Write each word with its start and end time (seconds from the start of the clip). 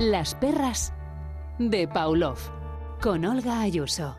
Las 0.00 0.34
perras 0.34 0.92
de 1.60 1.86
Pavlov 1.86 2.38
con 3.00 3.24
Olga 3.24 3.60
Ayuso. 3.60 4.16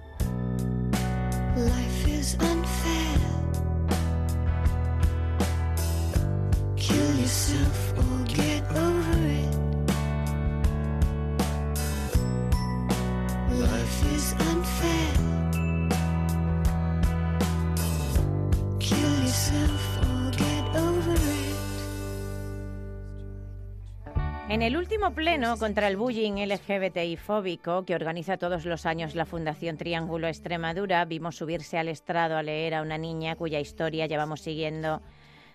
El 24.65 24.77
último 24.77 25.11
pleno 25.11 25.57
contra 25.57 25.87
el 25.87 25.95
bullying 25.95 26.43
LGBTI 26.43 27.17
fóbico 27.17 27.85
que 27.85 27.93
organiza 27.93 28.37
todos 28.37 28.65
los 28.65 28.87
años 28.87 29.13
la 29.13 29.27
Fundación 29.27 29.77
Triángulo 29.77 30.27
Extremadura, 30.27 31.05
vimos 31.05 31.35
subirse 31.35 31.77
al 31.77 31.87
estrado 31.87 32.35
a 32.35 32.41
leer 32.41 32.73
a 32.73 32.81
una 32.81 32.97
niña 32.97 33.35
cuya 33.35 33.59
historia 33.59 34.07
llevamos 34.07 34.41
siguiendo 34.41 35.03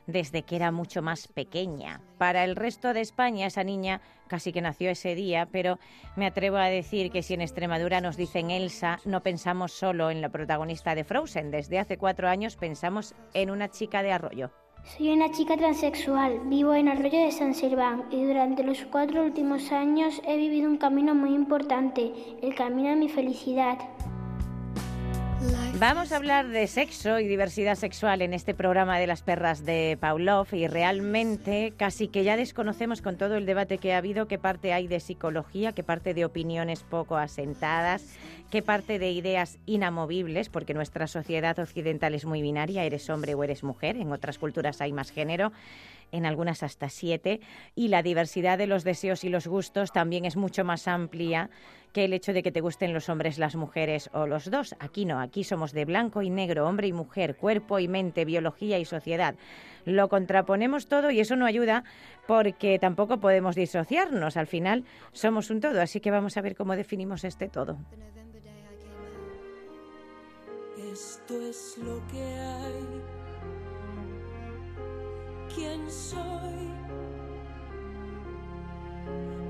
desde 0.07 0.45
que 0.45 0.55
era 0.55 0.71
mucho 0.71 1.03
más 1.03 1.27
pequeña. 1.27 2.01
Para 2.19 2.45
el 2.45 2.55
resto 2.55 2.95
de 2.95 3.01
España, 3.01 3.49
esa 3.49 3.65
niña 3.65 4.01
casi 4.29 4.53
que 4.53 4.61
nació 4.61 4.91
ese 4.91 5.17
día, 5.17 5.49
pero 5.51 5.81
me 6.15 6.27
atrevo 6.27 6.59
a 6.59 6.67
decir 6.67 7.11
que 7.11 7.25
si 7.25 7.35
en 7.35 7.41
Extremadura 7.41 8.01
nos 8.01 8.17
dicen 8.17 8.53
Elsa, 8.53 9.01
no 9.05 9.25
pensamos 9.25 9.73
solo 9.73 10.13
en 10.13 10.21
la 10.21 10.29
protagonista 10.29 10.95
de 10.95 11.03
Frozen. 11.03 11.51
Desde 11.51 11.81
hace 11.81 11.99
cuatro 11.99 12.29
años 12.29 12.55
pensamos 12.55 13.17
en 13.35 13.51
una 13.51 13.71
chica 13.71 14.05
de 14.05 14.13
arroyo. 14.13 14.53
Soy 14.83 15.11
una 15.11 15.31
chica 15.31 15.57
transexual, 15.57 16.41
vivo 16.47 16.75
en 16.75 16.89
Arroyo 16.89 17.19
de 17.19 17.31
San 17.33 17.55
Silván 17.55 18.05
y 18.11 18.25
durante 18.25 18.65
los 18.65 18.85
cuatro 18.91 19.23
últimos 19.23 19.73
años 19.73 20.21
he 20.27 20.37
vivido 20.39 20.71
un 20.71 20.79
camino 20.79 21.15
muy 21.15 21.35
importante, 21.35 22.13
el 22.43 22.55
camino 22.55 22.91
a 22.91 22.97
mi 22.97 23.09
felicidad. 23.09 23.79
Vamos 25.81 26.13
a 26.13 26.17
hablar 26.17 26.49
de 26.49 26.67
sexo 26.67 27.21
y 27.21 27.27
diversidad 27.27 27.75
sexual 27.75 28.21
en 28.21 28.35
este 28.35 28.53
programa 28.53 28.99
de 28.99 29.07
las 29.07 29.23
perras 29.23 29.65
de 29.65 29.97
Pavlov 29.99 30.47
y 30.53 30.67
realmente 30.67 31.73
casi 31.75 32.09
que 32.09 32.23
ya 32.23 32.37
desconocemos 32.37 33.01
con 33.01 33.17
todo 33.17 33.37
el 33.37 33.47
debate 33.47 33.79
que 33.79 33.95
ha 33.95 33.97
habido 33.97 34.29
qué 34.29 34.37
parte 34.37 34.75
hay 34.75 34.89
de 34.89 35.01
psicología, 35.01 35.73
qué 35.73 35.83
parte 35.83 36.13
de 36.13 36.27
opiniones 36.27 36.83
poco 36.83 37.17
asentadas, 37.17 38.05
qué 38.51 38.61
parte 38.61 38.99
de 38.99 39.11
ideas 39.13 39.57
inamovibles, 39.65 40.51
porque 40.51 40.75
nuestra 40.75 41.07
sociedad 41.07 41.59
occidental 41.59 42.15
es 42.15 42.27
muy 42.27 42.43
binaria, 42.43 42.85
eres 42.85 43.09
hombre 43.09 43.33
o 43.33 43.43
eres 43.43 43.65
mujer, 43.65 43.97
en 43.97 44.13
otras 44.13 44.37
culturas 44.37 44.83
hay 44.83 44.93
más 44.93 45.11
género 45.11 45.51
en 46.13 46.27
algunas 46.27 46.63
hasta 46.63 46.89
siete, 46.89 47.41
y 47.75 47.89
la 47.89 48.03
diversidad 48.03 48.59
de 48.59 48.67
los 48.67 48.85
deseos 48.85 49.25
y 49.25 49.29
los 49.29 49.47
gustos 49.47 49.93
también 49.93 50.25
es 50.25 50.37
mucho 50.37 50.65
más 50.65 50.89
amplia 50.89 51.51
que 51.93 52.05
el 52.05 52.13
hecho 52.13 52.33
de 52.33 52.43
que 52.43 52.53
te 52.53 52.61
gusten 52.61 52.95
los 52.95 53.09
hombres, 53.09 53.39
las 53.39 53.57
mujeres 53.57 54.11
o 54.13 54.27
los 54.27 54.51
dos. 54.51 54.75
Aquí 54.79 55.05
no, 55.05 55.21
aquí 55.21 55.45
somos 55.45 55.73
de 55.73 55.85
blanco 55.85 56.23
y 56.23 56.31
negro, 56.31 56.67
hombre 56.67 56.87
y 56.87 56.93
mujer, 56.93 57.37
cuerpo 57.37 57.79
y 57.79 57.89
mente, 57.89 58.25
biología 58.25 58.79
y 58.79 58.85
sociedad. 58.85 59.35
Lo 59.85 60.09
contraponemos 60.09 60.87
todo 60.87 61.11
y 61.11 61.21
eso 61.21 61.37
no 61.37 61.47
ayuda 61.47 61.85
porque 62.27 62.79
tampoco 62.79 63.19
podemos 63.19 63.57
disociarnos. 63.57 64.37
Al 64.37 64.47
final 64.47 64.85
somos 65.13 65.51
un 65.51 65.61
todo, 65.61 65.81
así 65.81 66.01
que 66.01 66.11
vamos 66.11 66.37
a 66.37 66.43
ver 66.43 66.55
cómo 66.55 66.77
definimos 66.77 67.25
este 67.25 67.49
todo. 67.49 67.79
Esto 70.93 71.41
es 71.41 71.79
lo 71.79 72.05
que 72.09 72.23
hay. 72.23 73.20
¿Quién 75.55 75.91
soy? 75.91 76.71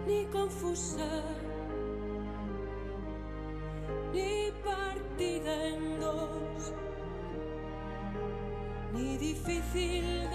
Ni 0.07 0.25
confusa, 0.27 1.07
ni 4.13 4.51
partida 4.65 5.67
en 5.69 6.01
dos, 6.01 6.73
ni 8.95 9.17
difícil. 9.19 10.27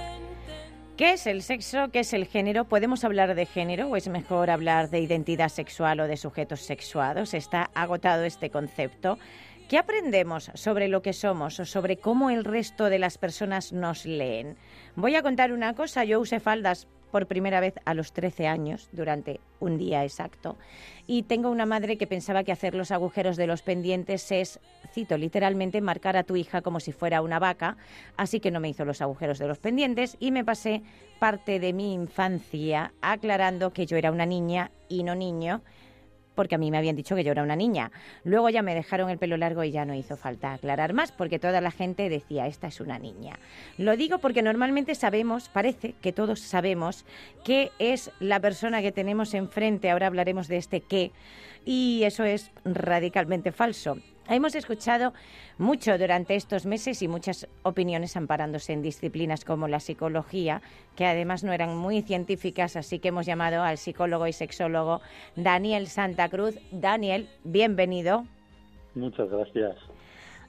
¿Qué 0.98 1.14
es 1.14 1.28
el 1.28 1.42
sexo? 1.42 1.90
¿Qué 1.92 2.00
es 2.00 2.14
el 2.14 2.26
género? 2.26 2.66
¿Podemos 2.66 3.04
hablar 3.04 3.36
de 3.36 3.46
género 3.46 3.90
o 3.90 3.98
es 3.98 4.08
mejor 4.08 4.50
hablar 4.50 4.90
de 4.90 5.02
identidad 5.02 5.50
sexual 5.50 6.00
o 6.00 6.08
de 6.08 6.16
sujetos 6.16 6.62
sexuados? 6.62 7.34
Está 7.34 7.70
agotado 7.74 8.24
este 8.24 8.50
concepto. 8.50 9.18
¿Qué 9.70 9.80
aprendemos 9.80 10.52
sobre 10.54 10.88
lo 10.88 11.02
que 11.02 11.12
somos 11.12 11.60
o 11.60 11.66
sobre 11.66 11.98
cómo 11.98 12.30
el 12.30 12.44
resto 12.44 12.86
de 12.86 13.00
las 13.00 13.18
personas 13.18 13.74
nos 13.74 14.06
leen? 14.06 14.58
Voy 14.96 15.16
a 15.16 15.24
contar 15.24 15.52
una 15.52 15.74
cosa. 15.74 16.04
Yo 16.04 16.20
usé 16.20 16.40
faldas 16.40 16.88
por 17.10 17.26
primera 17.26 17.60
vez 17.62 17.74
a 17.84 17.96
los 17.96 18.14
13 18.14 18.46
años, 18.46 18.90
durante 18.92 19.40
un 19.60 19.80
día 19.80 20.04
exacto, 20.04 20.56
y 21.08 21.24
tengo 21.24 21.50
una 21.50 21.66
madre 21.66 21.98
que 21.98 22.06
pensaba 22.06 22.44
que 22.44 22.52
hacer 22.52 22.76
los 22.76 22.92
agujeros 22.92 23.38
de 23.38 23.48
los 23.48 23.64
pendientes 23.64 24.32
es, 24.32 24.60
cito 24.94 25.18
literalmente, 25.18 25.82
marcar 25.82 26.16
a 26.16 26.24
tu 26.24 26.36
hija 26.36 26.62
como 26.62 26.80
si 26.80 26.92
fuera 26.92 27.22
una 27.22 27.40
vaca, 27.40 27.78
así 28.18 28.40
que 28.40 28.52
no 28.52 28.60
me 28.60 28.70
hizo 28.70 28.86
los 28.86 29.02
agujeros 29.02 29.40
de 29.40 29.48
los 29.48 29.58
pendientes 29.58 30.18
y 30.20 30.32
me 30.32 30.46
pasé 30.46 30.84
parte 31.18 31.60
de 31.60 31.74
mi 31.74 31.94
infancia 31.94 32.94
aclarando 33.02 33.74
que 33.74 33.86
yo 33.86 33.98
era 33.98 34.12
una 34.12 34.26
niña 34.26 34.70
y 34.90 35.04
no 35.04 35.16
niño 35.16 35.62
porque 36.36 36.56
a 36.56 36.58
mí 36.58 36.72
me 36.72 36.78
habían 36.78 36.96
dicho 36.96 37.16
que 37.16 37.24
yo 37.24 37.32
era 37.32 37.44
una 37.44 37.56
niña. 37.56 37.92
Luego 38.24 38.50
ya 38.50 38.62
me 38.62 38.76
dejaron 38.76 39.10
el 39.10 39.18
pelo 39.18 39.38
largo 39.38 39.64
y 39.64 39.72
ya 39.72 39.86
no 39.86 39.94
hizo 39.94 40.18
falta 40.18 40.54
aclarar 40.54 40.94
más 40.94 41.12
porque 41.12 41.40
toda 41.40 41.62
la 41.62 41.72
gente 41.72 42.10
decía, 42.10 42.48
esta 42.48 42.68
es 42.68 42.80
una 42.80 43.00
niña. 43.00 43.40
Lo 43.78 43.98
digo 43.98 44.20
porque 44.20 44.42
normalmente 44.42 44.96
sabemos, 44.96 45.50
parece 45.50 45.94
que 46.02 46.14
todos 46.14 46.40
sabemos, 46.40 47.06
qué 47.44 47.72
es 47.80 48.12
la 48.20 48.40
persona 48.40 48.82
que 48.82 48.92
tenemos 48.92 49.34
enfrente. 49.34 49.90
Ahora 49.90 50.08
hablaremos 50.08 50.48
de 50.48 50.58
este 50.58 50.82
qué. 50.82 51.12
Y 51.66 52.04
eso 52.04 52.24
es 52.24 52.52
radicalmente 52.64 53.52
falso. 53.52 53.98
Hemos 54.28 54.56
escuchado 54.56 55.14
mucho 55.60 55.98
durante 55.98 56.36
estos 56.36 56.66
meses 56.66 57.02
y 57.04 57.08
muchas 57.08 57.48
opiniones 57.64 58.18
amparándose 58.18 58.74
en 58.74 58.82
disciplinas 58.82 59.46
como 59.46 59.68
la 59.68 59.80
psicología, 59.80 60.62
que 60.96 61.06
además 61.06 61.44
no 61.44 61.54
eran 61.54 61.76
muy 61.78 62.02
científicas, 62.02 62.76
así 62.76 63.00
que 63.00 63.10
hemos 63.10 63.26
llamado 63.28 63.62
al 63.62 63.78
psicólogo 63.78 64.26
y 64.28 64.34
sexólogo 64.34 65.02
Daniel 65.36 65.88
Santa 65.88 66.28
Cruz. 66.30 66.56
Daniel, 66.72 67.30
bienvenido. 67.44 68.26
Muchas 68.96 69.30
gracias. 69.30 69.76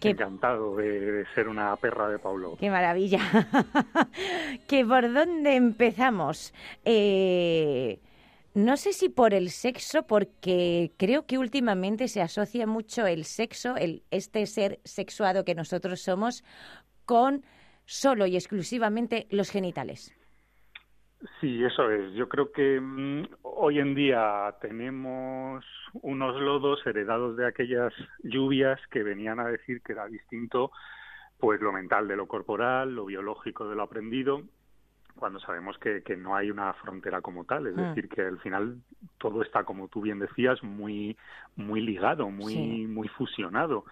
Qué- 0.00 0.10
Encantado 0.10 0.76
de, 0.76 1.00
de 1.00 1.26
ser 1.34 1.48
una 1.48 1.74
perra 1.76 2.08
de 2.08 2.18
Pablo. 2.18 2.56
Qué 2.58 2.70
maravilla. 2.70 3.18
que 4.68 4.84
por 4.84 5.12
dónde 5.12 5.56
empezamos. 5.56 6.52
Eh, 6.84 7.98
no 8.56 8.78
sé 8.78 8.94
si 8.94 9.10
por 9.10 9.34
el 9.34 9.50
sexo, 9.50 10.06
porque 10.06 10.90
creo 10.96 11.26
que 11.26 11.36
últimamente 11.36 12.08
se 12.08 12.22
asocia 12.22 12.66
mucho 12.66 13.06
el 13.06 13.24
sexo, 13.24 13.76
el, 13.76 14.02
este 14.10 14.46
ser 14.46 14.80
sexuado 14.82 15.44
que 15.44 15.54
nosotros 15.54 16.00
somos, 16.00 16.42
con 17.04 17.42
solo 17.84 18.24
y 18.24 18.34
exclusivamente 18.34 19.26
los 19.30 19.50
genitales. 19.50 20.10
Sí, 21.38 21.62
eso 21.62 21.90
es. 21.90 22.14
Yo 22.14 22.30
creo 22.30 22.50
que 22.50 22.80
mm, 22.80 23.26
hoy 23.42 23.78
en 23.78 23.94
día 23.94 24.54
tenemos 24.62 25.62
unos 26.00 26.40
lodos 26.40 26.80
heredados 26.86 27.36
de 27.36 27.46
aquellas 27.46 27.92
lluvias 28.22 28.80
que 28.90 29.02
venían 29.02 29.38
a 29.38 29.48
decir 29.48 29.82
que 29.82 29.92
era 29.92 30.06
distinto 30.06 30.70
pues 31.38 31.60
lo 31.60 31.72
mental 31.72 32.08
de 32.08 32.16
lo 32.16 32.26
corporal, 32.26 32.94
lo 32.94 33.04
biológico 33.04 33.68
de 33.68 33.76
lo 33.76 33.82
aprendido, 33.82 34.44
cuando 35.18 35.40
sabemos 35.40 35.78
que, 35.78 36.02
que 36.02 36.16
no 36.16 36.36
hay 36.36 36.50
una 36.50 36.72
frontera 36.74 37.20
como 37.20 37.44
tal. 37.44 37.66
Es 37.66 37.74
Mm. 37.74 37.80
decir, 37.80 38.08
que 38.08 38.22
al 38.22 38.38
final 38.40 38.78
todo 39.18 39.42
está, 39.42 39.64
como 39.64 39.88
tú 39.88 40.00
bien 40.02 40.18
decías, 40.18 40.62
muy, 40.62 41.16
muy 41.56 41.80
ligado, 41.80 42.30
muy, 42.30 42.52
Sí. 42.54 42.86
muy 42.86 43.08
fusionado. 43.08 43.84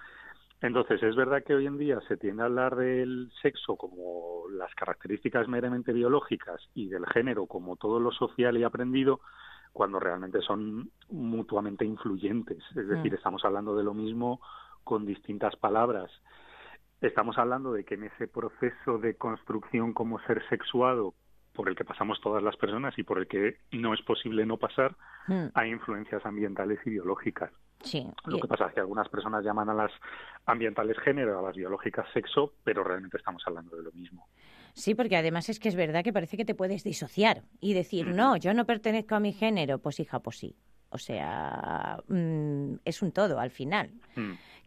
Entonces, 0.60 1.02
es 1.02 1.14
verdad 1.16 1.42
que 1.44 1.54
hoy 1.54 1.66
en 1.66 1.76
día 1.76 2.00
se 2.08 2.16
tiende 2.16 2.42
a 2.42 2.46
hablar 2.46 2.76
del 2.76 3.30
sexo 3.42 3.76
como 3.76 4.44
las 4.50 4.74
características 4.74 5.46
meramente 5.48 5.92
biológicas 5.92 6.60
y 6.74 6.88
del 6.88 7.04
género 7.06 7.46
como 7.46 7.76
todo 7.76 8.00
lo 8.00 8.12
social 8.12 8.56
y 8.56 8.64
aprendido, 8.64 9.20
cuando 9.72 9.98
realmente 9.98 10.40
son 10.40 10.90
mutuamente 11.10 11.84
influyentes. 11.84 12.62
Es 12.76 12.86
decir, 12.88 13.12
Mm. 13.12 13.16
estamos 13.16 13.44
hablando 13.44 13.76
de 13.76 13.82
lo 13.84 13.92
mismo 13.92 14.40
con 14.84 15.04
distintas 15.04 15.56
palabras. 15.56 16.10
Estamos 17.06 17.38
hablando 17.38 17.72
de 17.72 17.84
que 17.84 17.94
en 17.94 18.04
ese 18.04 18.26
proceso 18.28 18.98
de 18.98 19.16
construcción 19.16 19.92
como 19.92 20.20
ser 20.20 20.42
sexuado 20.48 21.14
por 21.52 21.68
el 21.68 21.76
que 21.76 21.84
pasamos 21.84 22.20
todas 22.20 22.42
las 22.42 22.56
personas 22.56 22.98
y 22.98 23.02
por 23.04 23.18
el 23.18 23.28
que 23.28 23.58
no 23.72 23.94
es 23.94 24.02
posible 24.02 24.44
no 24.44 24.56
pasar, 24.56 24.96
Mm, 25.26 25.46
hay 25.54 25.70
influencias 25.70 26.24
ambientales 26.26 26.78
y 26.84 26.90
biológicas. 26.90 27.50
Sí. 27.82 28.06
Lo 28.26 28.38
que 28.38 28.48
pasa 28.48 28.66
es 28.66 28.74
que 28.74 28.80
algunas 28.80 29.08
personas 29.08 29.44
llaman 29.44 29.68
a 29.68 29.74
las 29.74 29.90
ambientales 30.46 30.98
género, 30.98 31.38
a 31.38 31.42
las 31.42 31.56
biológicas 31.56 32.06
sexo, 32.12 32.54
pero 32.62 32.84
realmente 32.84 33.16
estamos 33.16 33.42
hablando 33.46 33.76
de 33.76 33.82
lo 33.82 33.92
mismo. 33.92 34.26
Sí, 34.72 34.94
porque 34.94 35.16
además 35.16 35.48
es 35.48 35.60
que 35.60 35.68
es 35.68 35.76
verdad 35.76 36.02
que 36.02 36.12
parece 36.12 36.36
que 36.36 36.44
te 36.44 36.54
puedes 36.54 36.82
disociar 36.82 37.42
y 37.60 37.74
decir, 37.74 38.08
no, 38.08 38.36
yo 38.36 38.54
no 38.54 38.64
pertenezco 38.64 39.14
a 39.14 39.20
mi 39.20 39.32
género. 39.32 39.78
Pues 39.78 40.00
hija, 40.00 40.20
pues 40.20 40.38
sí. 40.38 40.56
O 40.88 40.98
sea, 40.98 41.98
mm, 42.08 42.76
es 42.84 43.02
un 43.02 43.12
todo 43.12 43.38
al 43.38 43.50
final. 43.50 43.90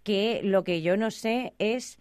Que 0.07 0.39
lo 0.41 0.63
que 0.63 0.81
yo 0.81 0.95
no 0.95 1.11
sé 1.11 1.53
es 1.59 1.99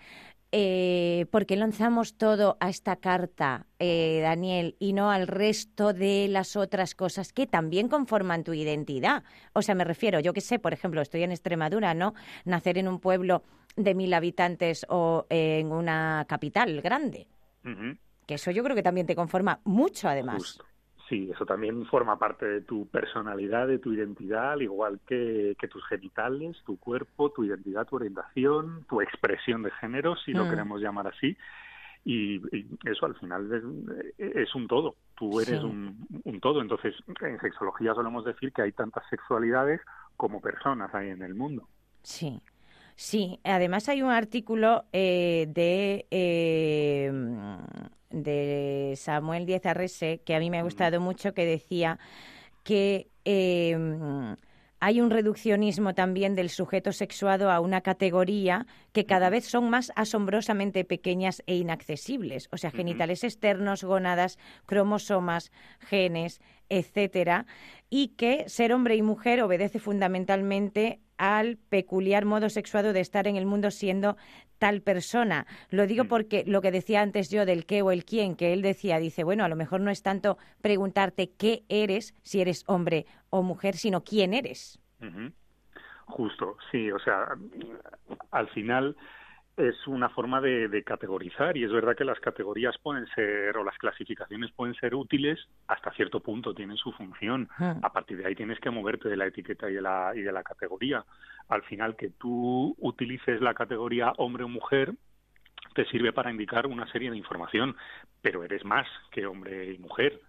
eh, 0.53 1.27
¿por 1.33 1.45
qué 1.45 1.57
lanzamos 1.57 2.17
todo 2.17 2.57
a 2.61 2.69
esta 2.69 2.95
carta, 2.95 3.67
eh, 3.81 4.21
Daniel, 4.23 4.77
y 4.79 4.93
no 4.93 5.11
al 5.11 5.27
resto 5.27 5.93
de 5.93 6.29
las 6.29 6.55
otras 6.55 6.95
cosas 6.95 7.33
que 7.33 7.49
también 7.49 7.89
conforman 7.89 8.45
tu 8.45 8.53
identidad? 8.55 9.25
O 9.55 9.63
sea, 9.63 9.75
me 9.75 9.83
refiero, 9.83 10.21
yo 10.21 10.33
que 10.33 10.41
sé, 10.41 10.61
por 10.61 10.73
ejemplo, 10.73 11.01
estoy 11.01 11.25
en 11.25 11.33
Extremadura, 11.33 11.95
¿no? 11.95 12.15
Nacer 12.45 12.79
en 12.79 12.87
un 12.87 13.01
pueblo 13.01 13.43
de 13.75 13.97
mil 13.97 14.15
habitantes 14.15 14.87
o 14.89 15.27
en 15.31 15.73
una 15.73 16.27
capital 16.29 16.81
grande. 16.81 17.27
Que 18.25 18.35
eso 18.35 18.53
yo 18.53 18.63
creo 18.63 18.77
que 18.77 18.85
también 18.85 19.09
te 19.09 19.17
conforma 19.17 19.61
mucho, 19.65 20.09
además. 20.09 20.61
Sí, 21.09 21.31
eso 21.33 21.47
también 21.47 21.87
forma 21.87 22.19
parte 22.19 22.47
de 22.47 22.61
tu 22.63 22.89
personalidad, 22.89 23.69
de 23.69 23.79
tu 23.79 23.93
identidad, 23.93 24.53
al 24.53 24.63
igual 24.63 24.99
que, 25.07 25.57
tus 25.71 25.87
genitales, 25.87 26.57
tu 26.65 26.79
cuerpo, 26.79 27.31
tu 27.31 27.45
identidad, 27.45 27.87
tu 27.87 27.97
orientación, 27.97 28.85
tu 28.89 29.01
expresión 29.01 29.63
de 29.63 29.71
género, 29.73 30.17
si 30.17 30.33
lo 30.33 30.45
mm. 30.45 30.51
queremos 30.51 30.81
llamar 30.81 31.07
así. 31.07 31.37
Y, 32.05 32.41
eso 32.89 33.07
al 33.07 33.15
final 33.17 33.51
es, 34.19 34.55
un 34.55 34.67
todo. 34.67 34.97
Tú 35.17 35.41
eres 35.41 35.63
un, 35.63 36.09
todo. 36.41 36.61
Entonces, 36.61 36.95
en 37.21 37.41
sexología 37.41 37.95
solemos 37.95 38.25
decir 38.25 38.53
que 38.53 38.63
hay 38.63 38.73
tantas 38.73 39.05
sexualidades 39.09 39.81
como 40.17 40.41
personas 40.41 40.93
hay 40.95 41.11
en 41.11 41.23
el 41.23 41.35
mundo. 41.35 41.69
Sí. 42.03 42.41
Sí, 42.97 43.41
además 43.45 43.89
hay 43.89 44.03
un 44.03 44.11
artículo 44.11 44.87
eh, 44.93 45.47
de 45.51 46.07
eh, 46.11 47.13
de 48.11 48.95
Samuel 48.97 49.47
Díez 49.47 49.67
Arrese, 49.67 50.21
que 50.25 50.35
a 50.35 50.39
mí 50.41 50.51
me 50.51 50.59
ha 50.59 50.63
gustado 50.63 51.01
mucho, 51.01 51.35
que 51.35 51.45
decía 51.45 51.99
que 52.65 53.09
em, 53.25 54.37
hay 54.81 55.01
un 55.01 55.11
reduccionismo 55.11 55.95
también 55.95 56.35
del 56.35 56.51
sujeto 56.51 56.93
sexuado 56.93 57.51
a 57.51 57.61
una 57.61 57.81
categoría 57.81 58.67
que 58.93 59.05
cada 59.07 59.31
vez 59.31 59.45
son 59.47 59.71
más 59.71 59.93
asombrosamente 59.97 60.85
pequeñas 60.85 61.43
e 61.47 61.57
inaccesibles, 61.57 62.49
o 62.53 62.57
sea, 62.57 62.71
genitales 62.71 63.25
externos, 63.25 63.85
gónadas, 63.85 64.39
cromosomas, 64.65 65.53
genes, 65.81 66.41
etcétera, 66.69 67.47
y 67.91 68.09
que 68.17 68.49
ser 68.49 68.73
hombre 68.73 68.97
y 68.97 69.03
mujer 69.03 69.43
obedece 69.43 69.79
fundamentalmente 69.79 71.01
al 71.19 71.57
peculiar 71.57 72.25
modo 72.25 72.51
sexuado 72.51 72.93
de 72.93 73.01
estar 73.01 73.27
en 73.27 73.37
el 73.37 73.47
mundo 73.47 73.71
siendo 73.71 74.17
tal 74.59 74.81
persona. 74.81 75.47
Lo 75.71 75.87
digo 75.87 76.05
mm. 76.05 76.09
porque 76.09 76.45
lo 76.47 76.61
que 76.63 76.71
decía 76.71 77.03
antes 77.03 77.31
yo 77.31 77.47
del 77.47 77.67
qué 77.67 77.83
o 77.83 77.91
el 77.91 78.05
quién, 78.05 78.37
que 78.37 78.53
él 78.53 78.63
decía, 78.63 78.99
dice, 78.99 79.25
bueno, 79.25 79.45
a 79.45 79.49
lo 79.49 79.57
mejor 79.57 79.81
no 79.81 79.91
es 79.91 80.03
tanto 80.03 80.39
preguntarte 80.63 81.31
qué 81.31 81.65
eres, 81.69 82.15
si 82.23 82.41
eres 82.41 82.65
hombre 82.67 83.07
o 83.31 83.43
mujer, 83.43 83.77
sino 83.77 84.05
quién 84.05 84.35
eres. 84.35 84.79
Justo, 86.07 86.57
sí, 86.71 86.91
o 86.91 86.99
sea, 86.99 87.37
al 88.31 88.49
final 88.51 88.97
es 89.57 89.87
una 89.87 90.09
forma 90.11 90.41
de, 90.41 90.83
categorizar 90.85 91.57
y 91.57 91.65
es 91.65 91.73
verdad 91.73 91.97
que 91.97 92.05
las 92.05 92.21
categorías 92.21 92.77
pueden 92.79 93.07
ser 93.15 93.57
o 93.57 93.65
las 93.65 93.77
clasificaciones 93.79 94.53
pueden 94.53 94.75
ser 94.75 94.95
útiles 94.95 95.39
hasta 95.67 95.91
cierto 95.93 96.21
punto, 96.21 96.55
tienen 96.55 96.77
su 96.77 96.93
función. 96.93 97.49
Ah. 97.59 97.77
A 97.83 97.93
partir 97.93 98.19
de 98.19 98.27
ahí 98.27 98.35
tienes 98.35 98.61
que 98.61 98.71
moverte 98.71 99.09
de 99.09 99.17
la 99.17 99.27
etiqueta 99.27 99.71
y 99.71 99.75
de 99.75 99.83
la, 99.83 100.13
y 100.15 100.21
de 100.21 100.33
la 100.33 100.43
categoría. 100.43 101.05
Al 101.49 101.63
final 101.63 101.97
que 101.97 102.11
tú 102.11 102.77
utilices 102.79 103.41
la 103.41 103.55
categoría 103.55 104.13
hombre 104.19 104.45
o 104.45 104.49
mujer 104.49 104.93
te 105.75 105.85
sirve 105.87 106.13
para 106.13 106.31
indicar 106.31 106.67
una 106.67 106.91
serie 106.91 107.11
de 107.11 107.17
información, 107.17 107.77
pero 108.23 108.45
eres 108.45 108.65
más 108.65 108.87
que 109.11 109.27
hombre 109.27 109.73
y 109.73 109.79
mujer. 109.79 110.21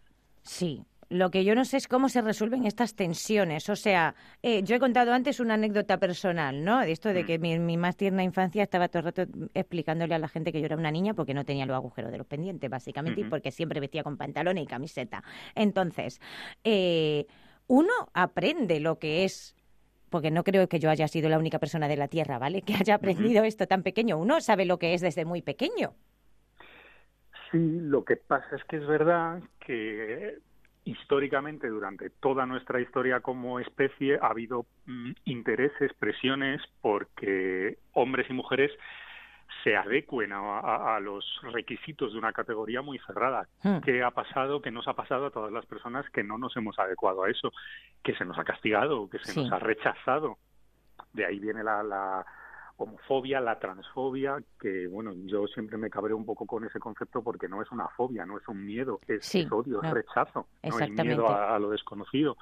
Sí, 0.41 0.83
lo 1.09 1.31
que 1.31 1.43
yo 1.43 1.55
no 1.55 1.63
sé 1.65 1.77
es 1.77 1.87
cómo 1.87 2.09
se 2.09 2.21
resuelven 2.21 2.65
estas 2.65 2.95
tensiones. 2.95 3.69
O 3.69 3.75
sea, 3.75 4.15
eh, 4.41 4.63
yo 4.63 4.75
he 4.75 4.79
contado 4.79 5.13
antes 5.13 5.39
una 5.39 5.53
anécdota 5.53 5.97
personal, 5.97 6.63
¿no? 6.63 6.79
De 6.81 6.91
esto 6.91 7.13
de 7.13 7.25
que 7.25 7.39
mi, 7.39 7.57
mi, 7.59 7.77
más 7.77 7.95
tierna 7.95 8.23
infancia 8.23 8.63
estaba 8.63 8.87
todo 8.89 8.99
el 8.99 9.05
rato 9.05 9.25
explicándole 9.53 10.15
a 10.15 10.19
la 10.19 10.27
gente 10.27 10.51
que 10.51 10.59
yo 10.59 10.65
era 10.65 10.75
una 10.75 10.91
niña 10.91 11.13
porque 11.13 11.33
no 11.33 11.45
tenía 11.45 11.65
los 11.65 11.75
agujeros 11.75 12.11
de 12.11 12.17
los 12.17 12.27
pendientes, 12.27 12.69
básicamente, 12.69 13.21
y 13.21 13.23
porque 13.25 13.51
siempre 13.51 13.79
vestía 13.79 14.03
con 14.03 14.17
pantalones 14.17 14.63
y 14.63 14.67
camiseta. 14.67 15.23
Entonces, 15.55 16.19
eh, 16.63 17.25
uno 17.67 17.93
aprende 18.13 18.79
lo 18.79 18.99
que 18.99 19.23
es 19.23 19.55
porque 20.09 20.31
no 20.31 20.43
creo 20.43 20.67
que 20.69 20.79
yo 20.79 20.89
haya 20.89 21.07
sido 21.07 21.29
la 21.29 21.37
única 21.37 21.59
persona 21.59 21.87
de 21.87 21.97
la 21.97 22.07
Tierra, 22.07 22.39
¿vale? 22.39 22.61
Que 22.61 22.73
haya 22.73 22.95
aprendido 22.95 23.43
esto 23.43 23.67
tan 23.67 23.83
pequeño. 23.83 24.17
Uno 24.17 24.39
sabe 24.41 24.65
lo 24.65 24.79
que 24.79 24.93
es 24.93 25.01
desde 25.01 25.25
muy 25.25 25.41
pequeño. 25.41 25.95
Sí, 27.51 27.57
lo 27.59 28.03
que 28.03 28.17
pasa 28.17 28.55
es 28.55 28.63
que 28.65 28.77
es 28.77 28.87
verdad 28.87 29.41
que 29.65 30.39
históricamente, 30.87 31.67
durante 31.67 32.09
toda 32.09 32.45
nuestra 32.45 32.79
historia 32.79 33.19
como 33.19 33.59
especie, 33.59 34.17
ha 34.21 34.27
habido 34.27 34.65
mm, 34.85 35.11
intereses, 35.25 35.93
presiones, 35.99 36.61
porque 36.81 37.77
hombres 37.93 38.29
y 38.29 38.33
mujeres 38.33 38.71
se 39.63 39.75
adecuen 39.75 40.31
a, 40.33 40.99
los 41.01 41.25
requisitos 41.53 42.13
de 42.13 42.19
una 42.19 42.31
categoría 42.31 42.81
muy 42.81 42.99
cerrada. 42.99 43.47
Hmm. 43.63 43.79
¿Qué 43.79 44.01
ha 44.01 44.11
pasado? 44.11 44.61
¿Qué 44.61 44.71
nos 44.71 44.87
ha 44.87 44.93
pasado 44.93 45.25
a 45.25 45.31
todas 45.31 45.51
las 45.51 45.65
personas 45.65 46.09
que 46.09 46.23
no 46.23 46.37
nos 46.37 46.55
hemos 46.55 46.77
adecuado 46.79 47.23
a 47.23 47.29
eso? 47.29 47.51
Que 48.03 48.15
se 48.15 48.25
nos 48.25 48.37
ha 48.37 48.43
castigado, 48.43 49.09
que 49.09 49.19
se 49.19 49.39
nos 49.39 49.51
ha 49.51 49.59
rechazado. 49.59 50.37
De 51.13 51.25
ahí 51.25 51.39
viene 51.39 51.63
la, 51.63 52.25
homofobia, 52.77 53.41
la 53.41 53.59
transfobia, 53.59 54.37
que 54.59 54.87
bueno, 54.87 55.11
yo 55.25 55.47
siempre 55.47 55.77
me 55.77 55.89
cabré 55.89 56.13
un 56.13 56.25
poco 56.25 56.45
con 56.45 56.63
ese 56.63 56.79
concepto 56.79 57.23
porque 57.23 57.47
no 57.47 57.61
es 57.61 57.71
una 57.71 57.87
fobia, 57.89 58.25
no 58.25 58.37
es 58.37 58.47
un 58.47 58.63
miedo, 58.65 58.99
es, 59.07 59.35
odio, 59.51 59.81
es 59.81 59.91
rechazo, 59.91 60.47
no 60.63 60.79
es 60.79 60.89
miedo 60.91 61.27
a, 61.27 61.57
lo 61.59 61.71
desconocido. 61.71 62.37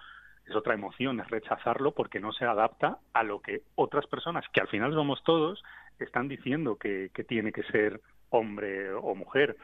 Es 0.45 0.55
otra 0.55 0.75
emoción, 0.75 1.19
es 1.21 1.27
rechazarlo 1.29 1.93
porque 1.93 2.19
no 2.19 2.31
se 2.31 2.45
adapta 2.45 2.99
a 3.13 3.23
lo 3.23 3.41
que 3.41 3.63
otras 3.73 4.05
personas, 4.05 4.45
que 4.53 4.61
al 4.61 4.67
final 4.67 4.93
somos 4.93 5.23
todos, 5.23 5.63
están 5.97 6.27
diciendo 6.27 6.75
que, 6.75 7.09
que 7.13 7.23
tiene 7.23 7.51
que 7.51 7.63
ser 7.63 8.01
hombre 8.29 8.93
o 8.93 9.15
mujer. 9.15 9.57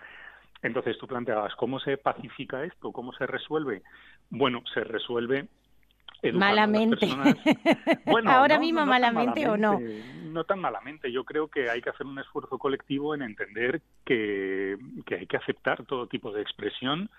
Entonces 0.64 0.98
tú 0.98 1.06
planteabas, 1.06 1.54
¿cómo 1.56 1.80
se 1.80 1.98
pacifica 1.98 2.64
esto? 2.64 2.92
¿Cómo 2.92 3.14
se 3.14 3.28
resuelve? 3.28 3.84
Bueno, 4.30 4.64
se 4.74 4.84
resuelve 4.84 5.50
malamente. 6.34 7.08
Bueno, 8.06 8.32
Ahora 8.32 8.60
mismo 8.60 8.86
malamente, 8.86 9.48
o 9.48 9.58
no. 9.58 9.80
No 10.32 10.44
tan 10.46 10.60
malamente. 10.60 11.12
Yo 11.12 11.24
creo 11.24 11.48
que 11.48 11.70
hay 11.70 11.82
que 11.82 11.90
hacer 11.90 12.08
un 12.08 12.20
esfuerzo 12.20 12.58
colectivo 12.58 13.14
en 13.14 13.22
entender 13.22 13.82
que, 14.06 14.78
que 15.06 15.16
hay 15.16 15.28
que 15.28 15.38
aceptar 15.38 15.86
todo 15.86 16.08
tipo 16.08 16.32
de 16.32 16.42
expresión. 16.42 17.10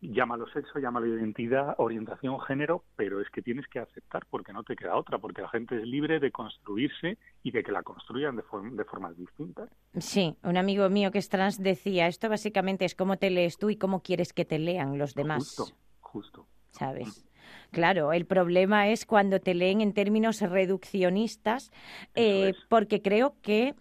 Llámalo 0.00 0.46
sexo, 0.48 0.78
llámalo 0.78 1.06
identidad, 1.06 1.74
orientación, 1.78 2.38
género, 2.40 2.84
pero 2.94 3.22
es 3.22 3.30
que 3.30 3.40
tienes 3.40 3.66
que 3.68 3.78
aceptar 3.78 4.26
porque 4.28 4.52
no 4.52 4.62
te 4.62 4.76
queda 4.76 4.96
otra, 4.96 5.18
porque 5.18 5.40
la 5.40 5.48
gente 5.48 5.76
es 5.78 5.84
libre 5.86 6.20
de 6.20 6.30
construirse 6.30 7.16
y 7.42 7.50
de 7.52 7.62
que 7.62 7.72
la 7.72 7.82
construyan 7.82 8.36
de, 8.36 8.42
de 8.72 8.84
formas 8.84 9.16
distintas. 9.16 9.70
Sí, 9.96 10.36
un 10.42 10.58
amigo 10.58 10.90
mío 10.90 11.10
que 11.10 11.18
es 11.18 11.30
trans 11.30 11.62
decía, 11.62 12.06
esto 12.06 12.28
básicamente 12.28 12.84
es 12.84 12.94
cómo 12.94 13.16
te 13.16 13.30
lees 13.30 13.56
tú 13.56 13.70
y 13.70 13.76
cómo 13.76 14.02
quieres 14.02 14.34
que 14.34 14.44
te 14.44 14.58
lean 14.58 14.98
los 14.98 15.14
demás. 15.14 15.56
Justo, 15.56 15.76
justo. 16.00 16.46
¿Sabes? 16.70 17.24
Claro, 17.70 18.12
el 18.12 18.26
problema 18.26 18.88
es 18.88 19.06
cuando 19.06 19.40
te 19.40 19.54
leen 19.54 19.80
en 19.80 19.92
términos 19.92 20.40
reduccionistas, 20.40 21.72
eh, 22.14 22.54
porque 22.68 23.02
creo 23.02 23.34
que 23.42 23.74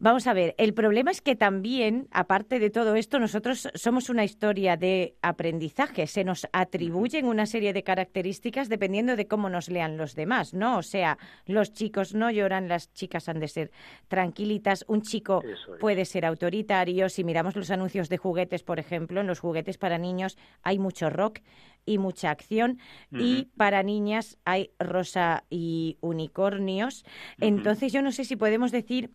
Vamos 0.00 0.28
a 0.28 0.32
ver, 0.32 0.54
el 0.58 0.74
problema 0.74 1.10
es 1.10 1.20
que 1.20 1.34
también, 1.34 2.06
aparte 2.12 2.60
de 2.60 2.70
todo 2.70 2.94
esto, 2.94 3.18
nosotros 3.18 3.68
somos 3.74 4.08
una 4.08 4.24
historia 4.24 4.76
de 4.76 5.16
aprendizaje. 5.22 6.06
Se 6.06 6.22
nos 6.22 6.46
atribuyen 6.52 7.26
una 7.26 7.46
serie 7.46 7.72
de 7.72 7.82
características 7.82 8.68
dependiendo 8.68 9.16
de 9.16 9.26
cómo 9.26 9.50
nos 9.50 9.68
lean 9.68 9.96
los 9.96 10.14
demás, 10.14 10.54
¿no? 10.54 10.78
O 10.78 10.82
sea, 10.84 11.18
los 11.46 11.72
chicos 11.72 12.14
no 12.14 12.30
lloran, 12.30 12.68
las 12.68 12.92
chicas 12.92 13.28
han 13.28 13.40
de 13.40 13.48
ser 13.48 13.72
tranquilitas, 14.06 14.84
un 14.86 15.02
chico 15.02 15.42
puede 15.80 16.04
ser 16.04 16.26
autoritario. 16.26 17.08
Si 17.08 17.24
miramos 17.24 17.56
los 17.56 17.72
anuncios 17.72 18.08
de 18.08 18.18
juguetes, 18.18 18.62
por 18.62 18.78
ejemplo, 18.78 19.20
en 19.20 19.26
los 19.26 19.40
juguetes 19.40 19.78
para 19.78 19.98
niños 19.98 20.38
hay 20.62 20.78
mucho 20.78 21.10
rock 21.10 21.40
y 21.84 21.98
mucha 21.98 22.30
acción 22.30 22.78
y 23.10 23.48
para 23.56 23.82
niñas 23.82 24.38
hay 24.44 24.70
rosa 24.78 25.42
y 25.50 25.96
unicornios. 26.02 27.04
Entonces, 27.40 27.92
yo 27.92 28.00
no 28.00 28.12
sé 28.12 28.24
si 28.24 28.36
podemos 28.36 28.70
decir 28.70 29.10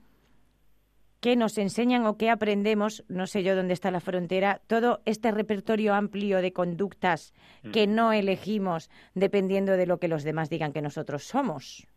qué 1.24 1.38
nos 1.38 1.58
enseñan 1.58 2.06
o 2.06 2.18
qué 2.18 2.30
aprendemos, 2.30 3.06
no 3.08 3.28
sé 3.28 3.44
yo 3.44 3.56
dónde 3.56 3.74
está 3.74 3.92
la 3.92 4.02
frontera, 4.02 4.60
todo 4.68 5.02
este 5.06 5.32
repertorio 5.32 5.94
amplio 5.94 6.42
de 6.42 6.52
conductas 6.52 7.34
que 7.72 7.88
no 7.88 8.12
elegimos 8.12 8.90
dependiendo 9.16 9.78
de 9.78 9.88
lo 9.88 10.00
que 10.00 10.10
los 10.10 10.26
demás 10.26 10.50
digan 10.50 10.74
que 10.74 10.82
nosotros 10.82 11.24
somos. 11.24 11.88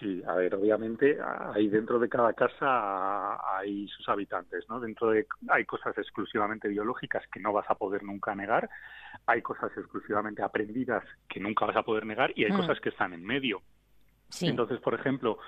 Sí, 0.00 0.22
a 0.26 0.36
ver, 0.36 0.54
obviamente 0.54 1.18
ahí 1.54 1.68
dentro 1.68 1.98
de 1.98 2.08
cada 2.08 2.32
casa 2.32 3.38
hay 3.58 3.86
sus 3.88 4.08
habitantes, 4.08 4.64
¿no? 4.70 4.80
Dentro 4.80 5.10
de 5.10 5.26
hay 5.48 5.66
cosas 5.66 5.96
exclusivamente 5.98 6.68
biológicas 6.68 7.24
que 7.30 7.40
no 7.40 7.52
vas 7.52 7.68
a 7.68 7.74
poder 7.74 8.02
nunca 8.04 8.34
negar, 8.34 8.70
hay 9.26 9.42
cosas 9.42 9.70
exclusivamente 9.76 10.42
aprendidas 10.42 11.04
que 11.28 11.40
nunca 11.40 11.66
vas 11.66 11.76
a 11.76 11.82
poder 11.82 12.06
negar 12.06 12.32
y 12.34 12.44
hay 12.44 12.52
mm. 12.52 12.56
cosas 12.56 12.80
que 12.80 12.88
están 12.88 13.12
en 13.12 13.22
medio. 13.22 13.60
Sí. 14.30 14.48
Entonces, 14.48 14.80
por 14.80 14.94
ejemplo, 14.94 15.38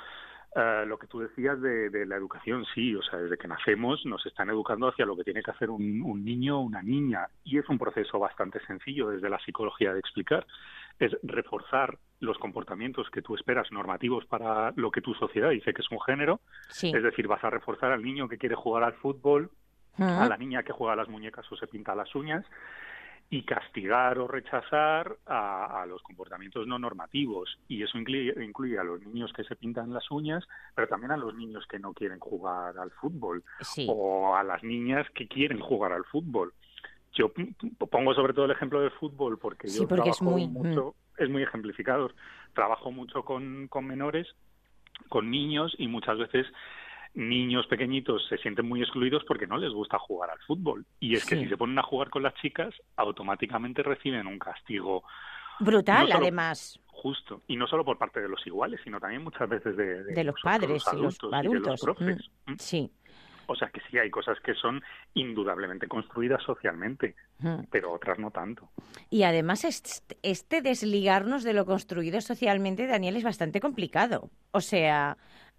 eh, 0.58 0.84
lo 0.86 0.98
que 0.98 1.06
tú 1.06 1.20
decías 1.20 1.60
de, 1.60 2.06
la 2.06 2.16
educación, 2.16 2.64
sí, 2.74 2.94
o 2.94 3.02
sea, 3.02 3.18
desde 3.18 3.36
que 3.36 3.46
nacemos 3.46 4.06
nos 4.06 4.24
están 4.24 4.48
educando 4.48 4.88
hacia 4.88 5.04
lo 5.04 5.14
que 5.14 5.22
tiene 5.22 5.42
que 5.42 5.50
hacer 5.50 5.68
un, 5.68 6.24
niño 6.24 6.58
o 6.58 6.62
una 6.62 6.80
niña 6.82 7.28
y 7.44 7.58
es 7.58 7.68
un 7.68 7.78
proceso 7.78 8.18
bastante 8.18 8.64
sencillo 8.66 9.10
desde 9.10 9.28
la 9.28 9.38
psicología 9.40 9.92
de 9.92 10.00
explicar. 10.00 10.46
es 10.98 11.14
reforzar 11.22 11.98
los 12.20 12.38
comportamientos 12.38 13.10
que 13.10 13.20
tú 13.20 13.34
esperas 13.34 13.70
normativos 13.70 14.24
para 14.24 14.72
lo 14.76 14.90
que 14.90 15.02
tu 15.02 15.12
sociedad 15.12 15.50
dice 15.50 15.74
que 15.74 15.82
es 15.82 15.90
un 15.90 16.00
género. 16.00 16.40
Es 16.70 17.02
decir, 17.02 17.28
vas 17.28 17.44
a 17.44 17.50
reforzar 17.50 17.92
al 17.92 18.02
niño 18.02 18.26
que 18.26 18.38
quiere 18.38 18.54
jugar 18.54 18.82
al 18.82 18.94
fútbol, 18.94 19.50
a 19.98 20.26
la 20.26 20.38
niña 20.38 20.62
que 20.62 20.72
juega 20.72 20.94
a 20.94 20.96
las 20.96 21.08
muñecas 21.08 21.44
o 21.52 21.56
se 21.56 21.66
pinta 21.66 21.94
las 21.94 22.14
uñas 22.14 22.46
y 23.28 23.42
castigar 23.42 24.18
o 24.18 24.28
rechazar 24.28 25.16
a, 25.26 25.84
los 25.88 26.00
comportamientos 26.02 26.66
no 26.66 26.78
normativos. 26.78 27.58
Y 27.68 27.82
eso 27.82 27.98
incluye, 27.98 28.78
a 28.78 28.84
los 28.84 29.00
niños 29.02 29.32
que 29.32 29.44
se 29.44 29.56
pintan 29.56 29.92
las 29.92 30.10
uñas, 30.10 30.46
pero 30.74 30.86
también 30.86 31.10
a 31.10 31.16
los 31.16 31.34
niños 31.34 31.66
que 31.68 31.78
no 31.78 31.92
quieren 31.92 32.20
jugar 32.20 32.78
al 32.78 32.90
fútbol 32.92 33.42
o 33.88 34.36
a 34.36 34.44
las 34.44 34.62
niñas 34.62 35.06
que 35.14 35.26
quieren 35.26 35.60
jugar 35.60 35.92
al 35.92 36.04
fútbol. 36.04 36.52
Yo 37.14 37.32
pongo 37.90 38.14
sobre 38.14 38.34
todo 38.34 38.44
el 38.44 38.50
ejemplo 38.50 38.80
del 38.80 38.90
fútbol 38.92 39.38
porque 39.38 39.68
yo 39.68 39.86
trabajo 39.86 40.10
es 40.10 40.22
muy, 40.22 40.46
mucho, 40.46 40.94
mm. 41.18 41.22
es 41.22 41.30
muy 41.30 41.42
ejemplificador. 41.42 42.14
Trabajo 42.54 42.92
mucho 42.92 43.24
con, 43.24 43.68
con 43.68 43.86
menores, 43.86 44.28
con 45.08 45.30
niños 45.30 45.74
y 45.78 45.88
muchas 45.88 46.18
veces 46.18 46.46
niños 47.16 47.66
pequeñitos 47.66 48.26
se 48.28 48.36
sienten 48.38 48.68
muy 48.68 48.82
excluidos 48.82 49.24
porque 49.26 49.46
no 49.46 49.56
les 49.56 49.72
gusta 49.72 49.98
jugar 49.98 50.30
al 50.30 50.38
fútbol. 50.40 50.84
Y 51.00 51.14
es 51.14 51.24
que 51.24 51.36
si 51.36 51.48
se 51.48 51.56
ponen 51.56 51.78
a 51.78 51.82
jugar 51.82 52.10
con 52.10 52.22
las 52.22 52.34
chicas, 52.34 52.74
automáticamente 52.96 53.82
reciben 53.82 54.26
un 54.26 54.38
castigo. 54.38 55.02
Brutal, 55.58 56.12
además. 56.12 56.78
Justo. 56.86 57.42
Y 57.48 57.56
no 57.56 57.66
solo 57.66 57.84
por 57.84 57.98
parte 57.98 58.20
de 58.20 58.28
los 58.28 58.46
iguales, 58.46 58.80
sino 58.84 59.00
también 59.00 59.24
muchas 59.24 59.48
veces 59.48 59.76
de, 59.76 60.04
de, 60.04 60.24
los 60.24 60.40
padres 60.42 60.84
y 60.92 60.96
los 60.96 61.18
adultos. 61.32 61.80
profes. 61.80 62.30
Mm, 62.46 62.54
sí. 62.58 62.90
O 63.48 63.54
sea 63.54 63.68
que 63.68 63.80
sí, 63.88 63.96
hay 63.96 64.10
cosas 64.10 64.38
que 64.40 64.54
son 64.54 64.82
indudablemente 65.14 65.86
construidas 65.86 66.42
socialmente, 66.42 67.14
pero 67.70 67.92
otras 67.92 68.18
no 68.18 68.32
tanto. 68.32 68.68
Y 69.08 69.22
además 69.22 69.64
este 69.64 70.62
desligarnos 70.62 71.44
de 71.44 71.52
lo 71.52 71.64
construido 71.64 72.20
socialmente, 72.20 72.88
Daniel, 72.88 73.16
es 73.16 73.22
bastante 73.22 73.60
complicado. 73.60 74.30
O 74.50 74.60
sea, 74.60 75.16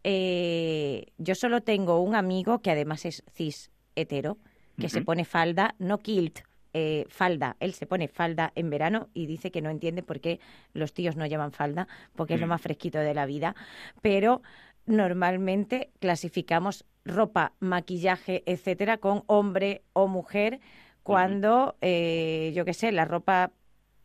eh, 0.09 1.07
yo 1.17 1.35
solo 1.35 1.63
tengo 1.63 1.99
un 1.99 2.15
amigo 2.15 2.59
que 2.59 2.71
además 2.71 3.03
es 3.03 3.25
cis 3.33 3.71
hetero, 3.93 4.37
que 4.79 4.87
se 4.87 5.01
pone 5.01 5.25
falda, 5.25 5.75
no 5.79 5.97
kilt, 5.97 6.39
eh, 6.73 7.05
falda. 7.09 7.57
Él 7.59 7.73
se 7.73 7.87
pone 7.87 8.07
falda 8.07 8.53
en 8.55 8.69
verano 8.69 9.09
y 9.13 9.25
dice 9.25 9.51
que 9.51 9.61
no 9.61 9.69
entiende 9.69 10.03
por 10.03 10.21
qué 10.21 10.39
los 10.71 10.93
tíos 10.93 11.17
no 11.17 11.25
llevan 11.25 11.51
falda, 11.51 11.89
porque 12.15 12.35
es 12.35 12.39
lo 12.39 12.47
mm. 12.47 12.49
más 12.51 12.61
fresquito 12.61 12.99
de 12.99 13.13
la 13.13 13.25
vida. 13.25 13.53
Pero 14.01 14.41
normalmente 14.85 15.89
clasificamos 15.99 16.85
ropa, 17.03 17.51
maquillaje, 17.59 18.43
etcétera, 18.45 18.99
con 18.99 19.23
hombre 19.27 19.81
o 19.91 20.07
mujer, 20.07 20.61
cuando, 21.03 21.75
eh, 21.81 22.53
yo 22.55 22.63
qué 22.63 22.73
sé, 22.73 22.93
la 22.93 23.03
ropa 23.03 23.51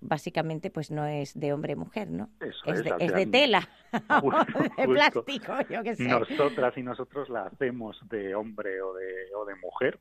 básicamente 0.03 0.71
pues 0.71 0.91
no 0.91 1.07
es 1.07 1.39
de 1.39 1.53
hombre 1.53 1.77
mujer, 1.77 2.11
¿no? 2.11 2.29
es, 2.41 2.85
de, 2.85 3.27
tela, 3.27 3.69
de 4.77 4.89
plástico, 4.89 5.55
yo 5.71 5.83
qué 5.83 5.95
sé. 5.97 6.05
Nosotras 6.05 6.77
y 6.77 6.83
nosotros 6.83 7.29
la 7.29 7.47
hacemos 7.47 7.99
de 8.09 8.35
hombre 8.35 8.83
o 8.83 8.93
de, 8.95 9.35
o 9.35 9.45
de 9.45 9.55
mujer. 9.57 9.99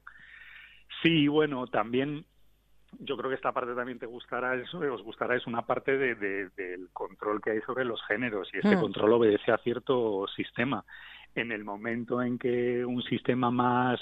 Sí, 1.02 1.28
bueno, 1.28 1.68
también 1.68 2.26
yo 3.00 3.16
creo 3.18 3.30
que 3.30 3.36
esta 3.36 3.54
parte 3.54 3.74
también 3.74 4.00
te 4.00 4.06
gustará, 4.06 4.56
eso, 4.56 4.80
os 4.80 5.02
gustará, 5.04 5.36
es 5.36 5.48
una 5.48 5.66
parte 5.66 5.98
de, 5.98 6.16
del 6.16 6.90
control 6.92 7.42
que 7.42 7.52
hay 7.52 7.62
sobre 7.62 7.86
los 7.86 8.02
géneros 8.06 8.50
y 8.54 8.58
este 8.58 8.76
hmm. 8.76 8.82
control 8.82 9.14
obedece 9.14 9.52
a 9.52 9.58
cierto 9.60 10.28
sistema. 10.36 10.84
En 11.36 11.52
el 11.52 11.64
momento 11.64 12.22
en 12.22 12.38
que 12.38 12.86
un 12.86 13.02
sistema 13.04 13.52
más 13.52 14.00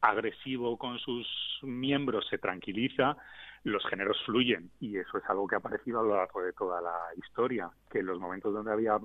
agresivo 0.00 0.78
con 0.78 0.98
sus 0.98 1.26
miembros 1.62 2.26
se 2.28 2.38
tranquiliza, 2.38 3.16
los 3.64 3.84
géneros 3.86 4.16
fluyen 4.24 4.70
y 4.80 4.96
eso 4.96 5.18
es 5.18 5.24
algo 5.28 5.46
que 5.46 5.56
ha 5.56 5.58
aparecido 5.58 6.00
a 6.00 6.02
lo 6.02 6.16
largo 6.16 6.42
de 6.42 6.52
toda 6.54 6.80
la 6.80 6.96
historia, 7.16 7.70
que 7.90 7.98
en 7.98 8.06
los 8.06 8.18
momentos 8.18 8.54
donde 8.54 8.72
había 8.72 8.98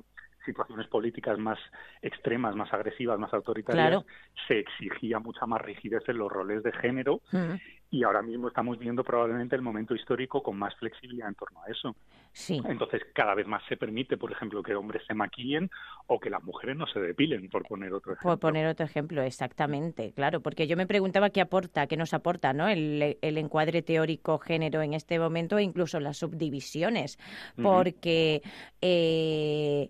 situaciones 0.45 0.87
políticas 0.87 1.37
más 1.37 1.59
extremas, 2.01 2.55
más 2.55 2.71
agresivas, 2.71 3.19
más 3.19 3.33
autoritarias, 3.33 4.05
se 4.47 4.59
exigía 4.59 5.19
mucha 5.19 5.45
más 5.45 5.61
rigidez 5.61 6.03
en 6.07 6.19
los 6.19 6.31
roles 6.31 6.63
de 6.63 6.71
género 6.73 7.21
mm. 7.31 7.55
Y 7.95 8.03
ahora 8.03 8.21
mismo 8.21 8.49
estamos 8.49 8.77
viendo 8.77 9.05
probablemente 9.05 9.55
el 9.55 9.61
momento 9.61 9.95
histórico 9.95 10.43
con 10.43 10.57
más 10.57 10.75
flexibilidad 10.75 11.29
en 11.29 11.35
torno 11.35 11.63
a 11.63 11.71
eso. 11.71 11.95
Sí. 12.33 12.61
Entonces, 12.65 13.01
cada 13.13 13.33
vez 13.33 13.47
más 13.47 13.63
se 13.69 13.77
permite, 13.77 14.17
por 14.17 14.33
ejemplo, 14.33 14.61
que 14.61 14.75
hombres 14.75 15.01
se 15.07 15.13
maquillen 15.13 15.71
o 16.07 16.19
que 16.19 16.29
las 16.29 16.43
mujeres 16.43 16.75
no 16.75 16.87
se 16.87 16.99
depilen, 16.99 17.49
por 17.49 17.63
poner 17.65 17.93
otro 17.93 18.11
ejemplo. 18.11 18.31
Por 18.31 18.39
poner 18.39 18.67
otro 18.67 18.85
ejemplo, 18.85 19.21
exactamente, 19.21 20.11
claro, 20.11 20.41
porque 20.41 20.67
yo 20.67 20.75
me 20.75 20.87
preguntaba 20.87 21.29
qué 21.29 21.39
aporta, 21.39 21.87
qué 21.87 21.95
nos 21.95 22.13
aporta 22.13 22.51
¿no? 22.51 22.67
el, 22.67 23.17
el 23.21 23.37
encuadre 23.37 23.81
teórico 23.81 24.39
género 24.39 24.81
en 24.81 24.93
este 24.93 25.17
momento 25.17 25.57
e 25.57 25.63
incluso 25.63 26.01
las 26.01 26.17
subdivisiones, 26.17 27.17
porque... 27.55 28.41
eh, 28.81 29.89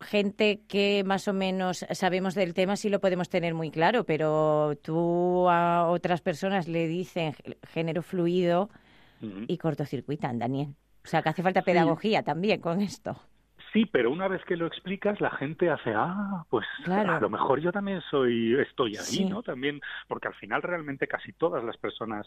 gente 0.00 0.60
que 0.68 1.04
más 1.04 1.28
o 1.28 1.32
menos 1.32 1.84
sabemos 1.90 2.34
del 2.34 2.54
tema 2.54 2.76
sí 2.76 2.88
lo 2.88 3.00
podemos 3.00 3.28
tener 3.28 3.54
muy 3.54 3.70
claro, 3.70 4.04
pero 4.04 4.72
tú 4.82 5.48
a 5.48 5.86
otras 5.88 6.20
personas 6.20 6.68
le 6.68 6.88
dicen 6.88 7.34
género 7.68 8.02
fluido 8.02 8.70
y 9.20 9.58
cortocircuitan, 9.58 10.38
Daniel. 10.38 10.68
O 11.04 11.08
sea, 11.08 11.22
que 11.22 11.28
hace 11.28 11.42
falta 11.42 11.62
pedagogía 11.62 12.22
también 12.22 12.60
con 12.60 12.80
esto. 12.80 13.20
Sí, 13.72 13.86
pero 13.86 14.10
una 14.10 14.26
vez 14.26 14.44
que 14.46 14.56
lo 14.56 14.66
explicas, 14.66 15.20
la 15.20 15.30
gente 15.30 15.70
hace, 15.70 15.92
ah, 15.94 16.44
pues 16.48 16.66
a 16.86 17.20
lo 17.20 17.30
mejor 17.30 17.60
yo 17.60 17.70
también 17.70 18.00
soy, 18.10 18.58
estoy 18.60 18.96
ahí, 18.96 19.26
¿no? 19.26 19.42
También, 19.42 19.80
porque 20.08 20.28
al 20.28 20.34
final 20.34 20.62
realmente 20.62 21.06
casi 21.06 21.32
todas 21.32 21.62
las 21.62 21.76
personas 21.76 22.26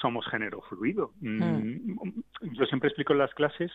somos 0.00 0.24
género 0.28 0.60
fluido. 0.68 1.12
Mm. 1.20 1.42
Mm, 1.42 2.22
yo 2.52 2.64
siempre 2.66 2.88
explico 2.88 3.12
en 3.12 3.18
las 3.18 3.34
clases 3.34 3.72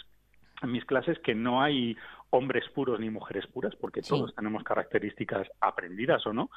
en 0.64 0.72
mis 0.72 0.86
clases 0.86 1.20
que 1.20 1.36
no 1.36 1.62
hay 1.62 1.98
hombres 2.30 2.64
puros 2.74 3.00
ni 3.00 3.10
mujeres 3.10 3.46
puras, 3.48 3.76
porque 3.76 4.02
todos 4.02 4.34
tenemos 4.34 4.64
características 4.64 5.48
aprendidas 5.62 6.26
o 6.26 6.34
no 6.34 6.50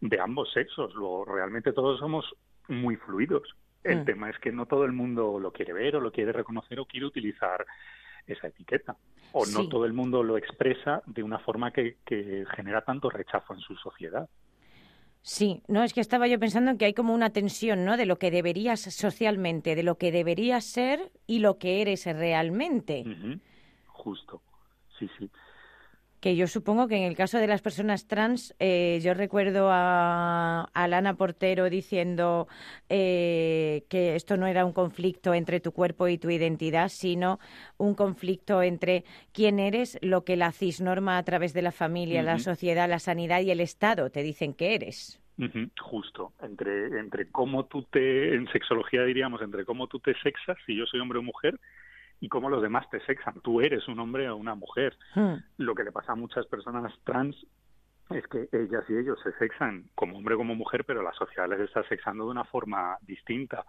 de 0.00 0.20
ambos 0.20 0.52
sexos. 0.52 0.94
Luego, 0.94 1.24
realmente 1.24 1.72
todos 1.72 2.00
somos 2.00 2.24
muy 2.68 2.96
fluidos. 2.96 3.54
El 3.84 4.00
mm. 4.00 4.04
tema 4.04 4.30
es 4.30 4.38
que 4.38 4.52
no 4.52 4.66
todo 4.66 4.84
el 4.84 4.92
mundo 4.92 5.38
lo 5.38 5.52
quiere 5.52 5.72
ver 5.72 5.96
o 5.96 6.00
lo 6.00 6.10
quiere 6.10 6.32
reconocer 6.32 6.80
o 6.80 6.86
quiere 6.86 7.06
utilizar 7.06 7.64
esa 8.26 8.48
etiqueta. 8.48 8.96
O 9.32 9.46
no 9.46 9.68
todo 9.68 9.84
el 9.84 9.92
mundo 9.92 10.22
lo 10.22 10.36
expresa 10.36 11.02
de 11.06 11.22
una 11.22 11.38
forma 11.38 11.70
que, 11.70 11.98
que 12.04 12.44
genera 12.56 12.82
tanto 12.82 13.08
rechazo 13.10 13.54
en 13.54 13.60
su 13.60 13.76
sociedad. 13.76 14.28
Sí, 15.22 15.62
no, 15.68 15.84
es 15.84 15.92
que 15.92 16.00
estaba 16.00 16.26
yo 16.26 16.38
pensando 16.38 16.70
en 16.70 16.78
que 16.78 16.86
hay 16.86 16.94
como 16.94 17.14
una 17.14 17.30
tensión, 17.30 17.84
¿no? 17.84 17.96
De 17.96 18.06
lo 18.06 18.18
que 18.18 18.30
deberías 18.30 18.80
socialmente, 18.80 19.74
de 19.74 19.82
lo 19.82 19.98
que 19.98 20.10
deberías 20.10 20.64
ser 20.64 21.12
y 21.26 21.40
lo 21.40 21.58
que 21.58 21.82
eres 21.82 22.06
realmente. 22.06 23.04
Justo, 24.02 24.40
sí, 24.98 25.10
sí. 25.18 25.30
Que 26.20 26.36
yo 26.36 26.46
supongo 26.46 26.88
que 26.88 26.96
en 26.96 27.04
el 27.04 27.16
caso 27.16 27.38
de 27.38 27.46
las 27.46 27.62
personas 27.62 28.06
trans, 28.06 28.54
eh, 28.58 28.98
yo 29.02 29.14
recuerdo 29.14 29.68
a, 29.70 30.64
a 30.72 30.88
Lana 30.88 31.14
Portero 31.14 31.70
diciendo 31.70 32.46
eh, 32.88 33.84
que 33.88 34.16
esto 34.16 34.36
no 34.36 34.46
era 34.46 34.64
un 34.64 34.72
conflicto 34.72 35.32
entre 35.32 35.60
tu 35.60 35.72
cuerpo 35.72 36.08
y 36.08 36.18
tu 36.18 36.30
identidad, 36.30 36.88
sino 36.88 37.40
un 37.78 37.94
conflicto 37.94 38.62
entre 38.62 39.04
quién 39.32 39.58
eres, 39.58 39.98
lo 40.02 40.24
que 40.24 40.36
la 40.36 40.52
cisnorma 40.52 41.16
a 41.16 41.22
través 41.22 41.54
de 41.54 41.62
la 41.62 41.72
familia, 41.72 42.22
la 42.22 42.38
sociedad, 42.38 42.88
la 42.88 42.98
sanidad 42.98 43.40
y 43.40 43.50
el 43.50 43.60
Estado 43.60 44.10
te 44.10 44.22
dicen 44.22 44.52
que 44.54 44.74
eres. 44.74 45.20
Justo, 45.80 46.32
entre, 46.42 46.98
entre 46.98 47.30
cómo 47.30 47.64
tú 47.64 47.82
te, 47.84 48.34
en 48.34 48.46
sexología 48.52 49.04
diríamos, 49.04 49.40
entre 49.40 49.64
cómo 49.64 49.86
tú 49.86 49.98
te 50.00 50.14
sexas, 50.22 50.58
si 50.66 50.76
yo 50.76 50.84
soy 50.84 51.00
hombre 51.00 51.18
o 51.18 51.22
mujer, 51.22 51.58
y 52.20 52.28
cómo 52.28 52.50
los 52.50 52.62
demás 52.62 52.88
te 52.90 53.00
sexan. 53.00 53.40
Tú 53.40 53.60
eres 53.60 53.88
un 53.88 53.98
hombre 53.98 54.28
o 54.28 54.36
una 54.36 54.54
mujer. 54.54 54.96
Hmm. 55.14 55.36
Lo 55.56 55.74
que 55.74 55.84
le 55.84 55.92
pasa 55.92 56.12
a 56.12 56.16
muchas 56.16 56.46
personas 56.46 56.92
trans 57.04 57.36
es 58.10 58.26
que 58.26 58.48
ellas 58.52 58.84
y 58.88 58.96
ellos 58.96 59.18
se 59.22 59.32
sexan 59.32 59.84
como 59.94 60.18
hombre 60.18 60.34
o 60.34 60.38
como 60.38 60.54
mujer, 60.54 60.84
pero 60.84 61.02
la 61.02 61.12
sociedad 61.12 61.48
les 61.48 61.60
está 61.60 61.82
sexando 61.84 62.24
de 62.24 62.30
una 62.30 62.44
forma 62.44 62.98
distinta. 63.02 63.64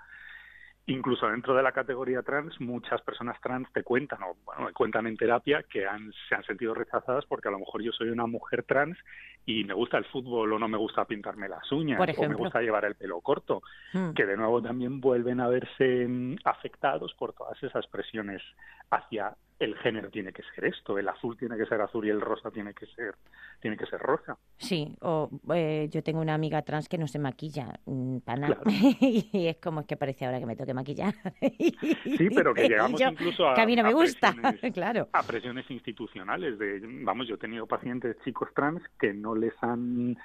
Incluso 0.88 1.28
dentro 1.28 1.56
de 1.56 1.62
la 1.62 1.72
categoría 1.72 2.24
trans, 2.24 2.60
muchas 2.60 3.02
personas 3.02 3.40
trans 3.40 3.72
te 3.72 3.84
cuentan, 3.84 4.24
o 4.24 4.36
bueno, 4.44 4.66
me 4.66 4.74
cuentan 4.74 5.06
en 5.06 5.16
terapia, 5.16 5.64
que 5.64 5.86
han, 5.86 6.12
se 6.28 6.36
han 6.36 6.44
sentido 6.44 6.74
rechazadas 6.74 7.26
porque 7.26 7.50
a 7.50 7.52
lo 7.52 7.60
mejor 7.60 7.84
yo 7.84 7.92
soy 7.92 8.10
una 8.10 8.26
mujer 8.26 8.64
trans 8.64 8.98
y 9.46 9.64
me 9.64 9.76
gusta 9.76 10.00
el 10.00 10.06
fútbol 10.06 10.54
o 10.54 10.60
no 10.60 10.68
me 10.68 10.78
gusta 10.78 11.06
pintarme 11.06 11.48
las 11.48 11.72
uñas 11.72 12.00
o 12.18 12.28
me 12.28 12.36
gusta 12.36 12.62
llevar 12.62 12.86
el 12.86 12.96
pelo 12.96 13.22
corto, 13.22 13.62
hmm. 13.94 14.14
que 14.14 14.26
de 14.26 14.36
nuevo 14.36 14.62
también 14.62 15.00
vuelven 15.00 15.40
a 15.40 15.48
verse 15.48 16.08
mm, 16.08 16.38
afectados 16.46 17.14
por 17.14 17.34
todas 17.34 17.62
esas 17.62 17.86
presiones 17.88 18.42
hacia 18.90 19.36
el 19.62 19.78
género 19.78 20.10
tiene 20.10 20.34
que 20.34 20.42
ser 20.56 20.66
esto, 20.66 20.98
el 20.98 21.08
azul 21.08 21.38
tiene 21.38 21.56
que 21.56 21.66
ser 21.66 21.80
azul 21.82 22.06
y 22.06 22.10
el 22.10 22.20
rosa 22.20 22.50
tiene 22.52 22.74
que 22.74 22.88
ser 22.88 23.16
tiene 23.60 23.78
que 23.78 23.86
ser 23.86 24.00
rosa. 24.00 24.38
Sí, 24.58 24.96
o 25.02 25.30
eh, 25.54 25.88
yo 25.92 26.02
tengo 26.02 26.20
una 26.20 26.34
amiga 26.34 26.64
trans 26.64 26.90
que 26.90 26.98
no 26.98 27.08
se 27.08 27.20
maquilla 27.20 27.80
mm, 27.86 28.18
para 28.20 28.40
nada 28.40 28.62
y 28.66 29.48
es 29.48 29.58
como 29.58 29.82
es 29.82 29.86
que 29.86 29.98
parece 29.98 30.26
ahora 30.26 30.40
que 30.40 30.48
me 30.48 30.56
toque 30.56 30.74
maquillar. 30.74 31.14
sí, 31.42 32.30
pero 32.34 32.54
que 32.54 32.68
llegamos 32.68 33.00
incluso 33.00 33.48
a 33.48 33.54
que 33.54 33.62
a 33.62 33.66
mí 33.66 33.76
no 33.76 33.84
me 33.84 33.94
gusta, 33.94 34.34
presiones, 34.34 34.74
claro. 34.74 35.10
A 35.14 35.24
presiones 35.24 35.70
institucionales 35.70 36.58
de 36.58 36.82
vamos, 37.04 37.28
yo 37.28 37.36
he 37.36 37.40
tenido 37.40 37.68
pacientes 37.68 38.18
chicos 38.24 38.50
trans 38.56 38.82
que 39.00 39.14
no 39.14 39.36
les 39.36 39.54
han 39.62 40.18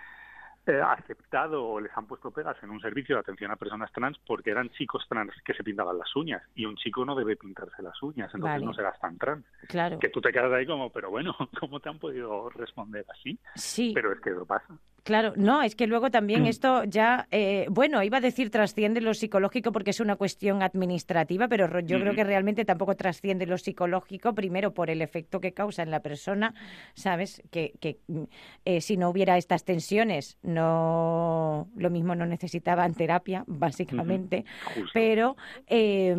eh, 0.67 0.81
aceptado 0.81 1.65
o 1.65 1.81
les 1.81 1.97
han 1.97 2.07
puesto 2.07 2.31
pegas 2.31 2.57
en 2.63 2.71
un 2.71 2.81
servicio 2.81 3.17
de 3.17 3.21
atención 3.21 3.51
a 3.51 3.57
personas 3.57 3.93
trans 3.93 4.19
porque 4.27 4.51
eran 4.51 4.71
chicos 4.71 5.05
trans 5.09 5.33
que 5.45 5.55
se 5.55 5.63
pintaban 5.63 5.99
las 5.99 6.15
uñas 6.17 6.43
y 6.55 6.65
un 6.65 6.77
chico 6.77 7.05
no 7.05 7.15
debe 7.15 7.37
pintarse 7.37 7.83
las 7.83 8.03
uñas, 8.03 8.35
entonces 8.35 8.63
no 8.63 8.75
serás 8.75 8.99
tan 9.01 9.17
trans. 9.19 9.45
Claro. 9.69 9.99
Que 9.99 10.09
tú 10.09 10.21
te 10.21 10.33
quedas 10.33 10.53
ahí 10.53 10.67
como, 10.67 10.91
pero 10.91 11.11
bueno, 11.11 11.37
¿cómo 11.61 11.81
te 11.81 11.89
han 11.89 11.99
podido 11.99 12.51
responder 12.51 13.05
así? 13.09 13.39
Sí. 13.55 13.93
Pero 13.95 14.13
es 14.13 14.21
que 14.21 14.31
eso 14.31 14.45
pasa. 14.45 14.77
Claro, 15.07 15.35
no, 15.37 15.63
es 15.63 15.77
que 15.77 15.87
luego 15.87 16.11
también 16.11 16.43
Mm. 16.43 16.47
esto 16.47 16.83
ya, 16.83 17.29
eh, 17.31 17.67
bueno, 17.71 18.03
iba 18.03 18.19
a 18.19 18.21
decir 18.21 18.51
trasciende 18.51 19.01
lo 19.01 19.15
psicológico 19.15 19.71
porque 19.71 19.91
es 19.91 20.01
una 20.01 20.17
cuestión 20.17 20.65
administrativa, 20.65 21.47
pero 21.47 21.69
ro- 21.69 21.79
yo 21.79 22.01
creo 22.01 22.13
que 22.13 22.25
realmente 22.25 22.65
tampoco 22.65 22.97
trasciende 22.97 23.47
lo 23.47 23.57
psicológico, 23.57 24.35
primero 24.35 24.75
por 24.75 24.91
el 24.91 25.01
efecto 25.03 25.41
que 25.41 25.53
causa 25.53 25.85
en 25.85 25.93
la 25.93 26.01
persona, 26.01 26.55
¿sabes? 26.95 27.41
Que, 27.53 27.75
que 27.79 28.01
mm, 28.09 28.23
eh, 28.65 28.81
si 28.81 28.97
no 28.97 29.09
hubiera 29.09 29.39
estas 29.39 29.63
tensiones, 29.65 30.39
no 30.43 31.69
lo 31.77 31.89
mismo 31.91 32.17
no 32.17 32.27
necesitaban 32.27 32.95
terapia, 32.95 33.45
básicamente, 33.47 34.45
pero... 34.93 35.37
eh, 35.69 36.17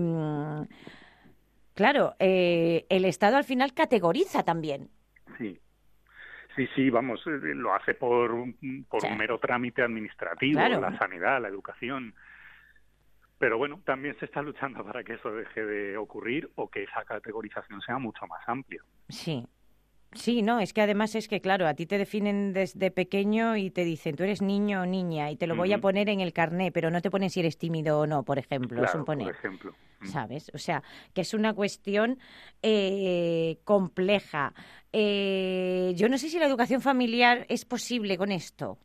Claro, 1.73 2.15
eh, 2.17 2.87
el 2.89 3.05
Estado 3.05 3.37
al 3.37 3.43
final 3.43 3.73
categoriza 3.73 4.41
también. 4.41 4.89
Sí. 6.57 6.67
Sí, 6.75 6.89
vamos, 6.89 7.21
eh, 7.27 7.39
lo 7.55 7.73
hace 7.73 7.93
por, 7.93 8.31
un- 8.31 8.85
por 8.89 9.01
Sí. 9.01 9.07
un 9.09 9.17
mero 9.17 9.39
trámite 9.39 9.81
administrativo, 9.83 10.59
Claro. 10.59 10.81
la 10.81 10.97
sanidad, 10.97 11.41
la 11.41 11.47
educación. 11.47 12.13
Pero 13.39 13.57
bueno, 13.59 13.79
también 13.85 14.17
se 14.19 14.25
está 14.25 14.41
luchando 14.41 14.83
para 14.83 15.03
que 15.03 15.13
eso 15.13 15.31
deje 15.31 15.63
de 15.65 15.95
ocurrir 15.97 16.49
o 16.55 16.67
que 16.69 16.83
esa 16.83 17.05
categorización 17.05 17.79
sea 17.81 17.99
mucho 17.99 18.25
más 18.27 18.41
amplia. 18.47 18.81
Sí. 19.09 19.45
Sí, 20.13 20.41
no, 20.41 20.59
es 20.59 20.73
que 20.73 20.81
además 20.81 21.13
es 21.15 21.27
que, 21.27 21.41
claro, 21.41 21.67
a 21.67 21.73
ti 21.75 21.85
te 21.85 21.97
definen 21.97 22.53
desde 22.53 22.89
pequeño 22.91 23.57
y 23.57 23.69
te 23.69 23.83
dicen, 23.83 24.15
tú 24.15 24.23
eres 24.23 24.41
niño 24.41 24.81
o 24.81 24.85
niña 24.85 25.29
y 25.29 25.35
te 25.35 25.45
lo 25.47 25.55
voy 25.55 25.73
a 25.73 25.79
poner 25.79 26.09
en 26.09 26.21
el 26.21 26.31
carné, 26.33 26.71
pero 26.71 26.89
no 26.89 27.01
te 27.01 27.11
ponen 27.11 27.29
si 27.29 27.41
eres 27.41 27.57
tímido 27.57 27.99
o 27.99 28.07
no, 28.07 28.23
por 28.23 28.39
ejemplo, 28.39 28.83
es 28.83 28.95
un 28.95 29.03
por 29.05 29.21
ejemplo. 29.21 29.75
Mm. 29.99 30.07
¿sabes? 30.07 30.51
O 30.53 30.57
sea, 30.57 30.83
que 31.13 31.21
es 31.21 31.33
una 31.33 31.53
cuestión 31.53 32.19
eh, 32.61 33.59
compleja. 33.63 34.53
Eh, 34.93 35.93
yo 35.95 36.09
no 36.09 36.17
sé 36.17 36.29
si 36.29 36.39
la 36.39 36.45
educación 36.45 36.81
familiar 36.81 37.45
es 37.49 37.65
posible 37.65 38.17
con 38.17 38.31
esto. 38.31 38.77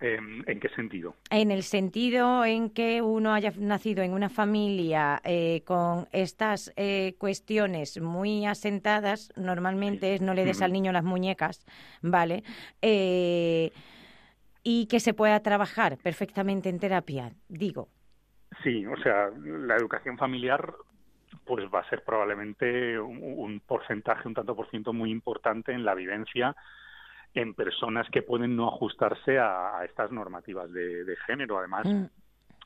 Em, 0.00 0.42
¿En 0.46 0.60
qué 0.60 0.68
sentido? 0.70 1.14
En 1.30 1.50
el 1.50 1.62
sentido 1.62 2.44
en 2.44 2.68
que 2.70 3.00
uno 3.00 3.32
haya 3.32 3.52
nacido 3.56 4.02
en 4.02 4.12
una 4.12 4.28
familia 4.28 5.20
eh, 5.24 5.62
con 5.64 6.08
estas 6.12 6.72
eh, 6.76 7.14
cuestiones 7.16 8.00
muy 8.00 8.44
asentadas, 8.44 9.32
normalmente 9.36 10.14
es 10.14 10.20
no 10.20 10.34
le 10.34 10.44
des 10.44 10.60
al 10.62 10.72
niño 10.72 10.92
las 10.92 11.04
muñecas, 11.04 11.64
¿vale? 12.02 12.42
Eh, 12.82 13.70
y 14.62 14.86
que 14.86 14.98
se 14.98 15.14
pueda 15.14 15.40
trabajar 15.40 15.96
perfectamente 15.96 16.68
en 16.68 16.80
terapia, 16.80 17.32
digo. 17.48 17.88
Sí, 18.62 18.86
o 18.86 18.96
sea, 18.98 19.30
la 19.36 19.76
educación 19.76 20.16
familiar 20.18 20.74
pues 21.44 21.64
va 21.74 21.80
a 21.80 21.88
ser 21.90 22.04
probablemente 22.04 22.98
un, 22.98 23.18
un 23.22 23.60
porcentaje, 23.60 24.28
un 24.28 24.34
tanto 24.34 24.54
por 24.54 24.68
ciento 24.70 24.92
muy 24.92 25.10
importante 25.10 25.72
en 25.72 25.84
la 25.84 25.94
vivencia 25.94 26.54
en 27.34 27.54
personas 27.54 28.08
que 28.10 28.22
pueden 28.22 28.54
no 28.54 28.68
ajustarse 28.68 29.38
a, 29.38 29.78
a 29.78 29.84
estas 29.84 30.12
normativas 30.12 30.70
de, 30.72 31.04
de 31.04 31.16
género. 31.26 31.58
Además, 31.58 31.86
Mm, 31.86 32.04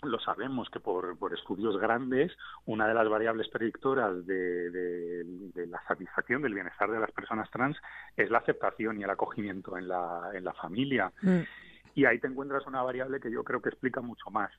lo 0.06 0.20
sabemos 0.20 0.70
que 0.70 0.78
por, 0.78 1.18
por 1.18 1.34
estudios 1.34 1.76
grandes, 1.78 2.30
una 2.66 2.86
de 2.86 2.94
las 2.94 3.08
variables 3.08 3.48
predictoras 3.48 4.24
de, 4.26 4.70
de- 4.70 5.24
de 5.54 5.66
la 5.66 5.82
satisfacción 5.88 6.40
del 6.40 6.54
bienestar 6.54 6.88
de 6.88 7.00
las 7.00 7.10
personas 7.10 7.50
trans 7.50 7.76
es 8.16 8.30
la 8.30 8.38
aceptación 8.38 9.00
y 9.00 9.02
el 9.02 9.10
acogimiento 9.10 9.76
en 9.76 9.88
la, 9.88 10.30
en 10.34 10.44
la 10.44 10.52
familia. 10.52 11.10
mm, 11.22 11.40
Y 11.96 12.04
ahí 12.04 12.20
te 12.20 12.28
encuentras 12.28 12.64
una 12.68 12.82
variable 12.82 13.18
que 13.18 13.30
yo 13.32 13.42
creo 13.42 13.60
que 13.60 13.70
explica 13.70 14.00
mucho 14.00 14.30
más 14.30 14.52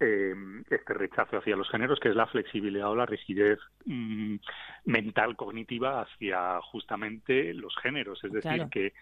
eh, 0.00 0.34
este 0.70 0.94
rechazo 0.94 1.38
hacia 1.38 1.56
los 1.56 1.68
géneros, 1.68 2.00
que 2.00 2.08
es 2.08 2.16
la 2.16 2.26
flexibilidad 2.26 2.90
o 2.90 2.96
la 2.96 3.06
rigidez 3.06 3.58
mm, 3.84 4.36
mental 4.84 5.36
cognitiva 5.36 6.02
hacia 6.02 6.60
justamente 6.62 7.54
los 7.54 7.74
géneros. 7.82 8.22
Es 8.24 8.32
decir, 8.32 8.52
Claro. 8.52 8.70
que 8.70 8.92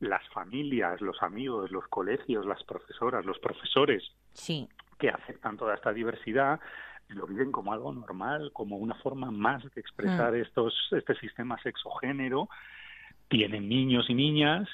las 0.00 0.26
familias, 0.28 1.00
los 1.00 1.22
amigos, 1.22 1.70
los 1.70 1.86
colegios, 1.88 2.46
las 2.46 2.62
profesoras, 2.64 3.24
los 3.24 3.38
profesores 3.38 4.02
sí, 4.32 4.68
que 4.98 5.08
aceptan 5.08 5.56
toda 5.56 5.74
esta 5.74 5.92
diversidad 5.92 6.60
lo 7.08 7.26
viven 7.26 7.52
como 7.52 7.72
algo 7.72 7.92
normal, 7.92 8.50
como 8.52 8.76
una 8.76 8.94
forma 8.96 9.30
más 9.30 9.62
de 9.74 9.80
expresar 9.80 10.34
estos 10.34 10.74
este 10.92 11.14
sistema 11.16 11.60
sexogénero. 11.62 12.48
Tienen 13.28 13.68
niños 13.68 14.06
y 14.08 14.14
niñas 14.14 14.68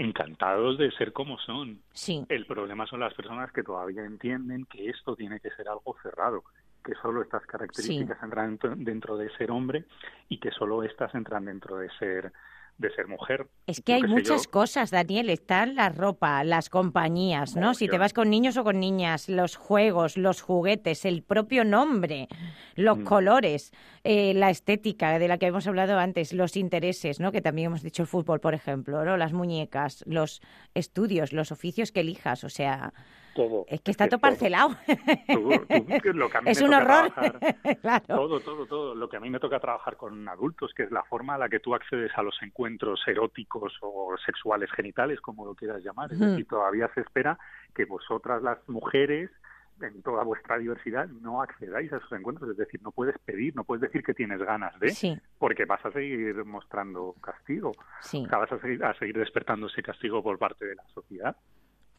encantados 0.00 0.78
de 0.78 0.90
ser 0.92 1.12
como 1.12 1.38
son. 1.38 1.80
sí. 1.92 2.24
El 2.28 2.46
problema 2.46 2.86
son 2.86 3.00
las 3.00 3.14
personas 3.14 3.52
que 3.52 3.62
todavía 3.62 4.04
entienden 4.04 4.66
que 4.66 4.90
esto 4.90 5.16
tiene 5.16 5.40
que 5.40 5.50
ser 5.50 5.68
algo 5.68 5.96
cerrado, 6.02 6.44
que 6.84 6.94
solo 7.00 7.22
estas 7.22 7.44
características 7.46 8.22
entran 8.22 8.58
dentro 8.84 9.16
de 9.16 9.30
ser 9.36 9.50
hombre 9.50 9.84
y 10.28 10.38
que 10.38 10.50
solo 10.50 10.82
estas 10.82 11.14
entran 11.14 11.44
dentro 11.44 11.76
de 11.76 11.88
ser 11.98 12.32
de 12.78 12.90
ser 12.94 13.06
mujer. 13.06 13.46
Es 13.66 13.80
que 13.80 13.94
hay 13.94 14.02
muchas 14.02 14.48
cosas, 14.48 14.90
Daniel. 14.90 15.30
Están 15.30 15.76
la 15.76 15.88
ropa, 15.88 16.42
las 16.42 16.68
compañías, 16.68 17.54
¿no? 17.54 17.74
Si 17.74 17.86
te 17.86 17.96
vas 17.98 18.12
con 18.12 18.28
niños 18.28 18.56
o 18.56 18.64
con 18.64 18.80
niñas, 18.80 19.28
los 19.28 19.54
juegos, 19.56 20.16
los 20.16 20.40
juguetes, 20.40 21.04
el 21.04 21.22
propio 21.22 21.64
nombre, 21.64 22.28
los 22.74 22.98
Mm. 22.98 23.04
colores, 23.04 23.72
eh, 24.04 24.34
la 24.34 24.50
estética 24.50 25.18
de 25.18 25.28
la 25.28 25.38
que 25.38 25.46
hemos 25.46 25.66
hablado 25.66 25.98
antes, 25.98 26.32
los 26.32 26.56
intereses, 26.56 27.20
¿no? 27.20 27.30
Que 27.30 27.40
también 27.40 27.66
hemos 27.66 27.82
dicho 27.82 28.02
el 28.02 28.08
fútbol, 28.08 28.40
por 28.40 28.54
ejemplo, 28.54 29.04
¿no? 29.04 29.16
Las 29.16 29.32
muñecas, 29.32 30.02
los 30.06 30.40
estudios, 30.74 31.32
los 31.32 31.52
oficios 31.52 31.92
que 31.92 32.00
elijas. 32.00 32.42
O 32.42 32.48
sea, 32.48 32.92
todo. 33.34 33.64
es 33.68 33.80
que 33.80 33.90
está 33.90 34.04
todo 34.08 34.18
todo. 34.18 34.30
parcelado. 34.30 34.70
Tú- 35.32 35.50
tú- 35.68 35.86
que 36.02 36.12
lo 36.12 36.28
que 36.30 36.38
a 36.38 36.40
mí 36.40 36.50
es 36.50 36.60
me 36.60 36.64
un 36.66 36.70
toca 36.72 36.82
horror. 36.84 37.12
trabajar- 37.12 37.56
claro. 37.80 38.04
Todo, 38.06 38.40
todo, 38.40 38.66
todo. 38.66 38.94
Lo 38.94 39.08
que 39.08 39.16
a 39.16 39.20
mí 39.20 39.30
me 39.30 39.40
toca 39.40 39.58
trabajar 39.60 39.96
con 39.96 40.28
adultos, 40.28 40.72
que 40.74 40.84
es 40.84 40.90
la 40.90 41.02
forma 41.04 41.34
a 41.34 41.38
la 41.38 41.48
que 41.48 41.60
tú 41.60 41.74
accedes 41.74 42.12
a 42.16 42.22
los 42.22 42.36
encuentros 42.42 43.00
eróticos 43.06 43.74
o 43.80 44.14
sexuales 44.24 44.70
genitales, 44.72 45.20
como 45.20 45.44
lo 45.46 45.54
quieras 45.54 45.82
llamar. 45.82 46.12
Es 46.12 46.20
Ujú. 46.20 46.30
decir, 46.30 46.46
todavía 46.46 46.90
se 46.94 47.00
espera 47.00 47.38
que 47.74 47.84
vosotras, 47.84 48.42
las 48.42 48.58
mujeres, 48.68 49.30
en 49.80 50.00
toda 50.02 50.22
vuestra 50.22 50.58
diversidad, 50.58 51.08
no 51.08 51.42
accedáis 51.42 51.92
a 51.92 51.96
esos 51.96 52.12
encuentros. 52.12 52.50
Es 52.50 52.56
decir, 52.56 52.80
no 52.82 52.92
puedes 52.92 53.18
pedir, 53.18 53.56
no 53.56 53.64
puedes 53.64 53.80
decir 53.82 54.04
que 54.04 54.14
tienes 54.14 54.38
ganas 54.40 54.78
de, 54.78 54.90
Sí, 54.90 55.18
porque 55.38 55.64
vas 55.64 55.84
a 55.84 55.90
seguir 55.90 56.44
mostrando 56.44 57.14
castigo. 57.20 57.72
sí, 58.00 58.22
O 58.24 58.28
sea, 58.28 58.38
vas 58.38 58.52
a 58.52 58.58
seguir, 58.60 58.84
a 58.84 58.94
seguir 58.98 59.18
despertando 59.18 59.66
ese 59.66 59.82
castigo 59.82 60.22
por 60.22 60.38
parte 60.38 60.66
de 60.66 60.76
la 60.76 60.84
sociedad 60.94 61.36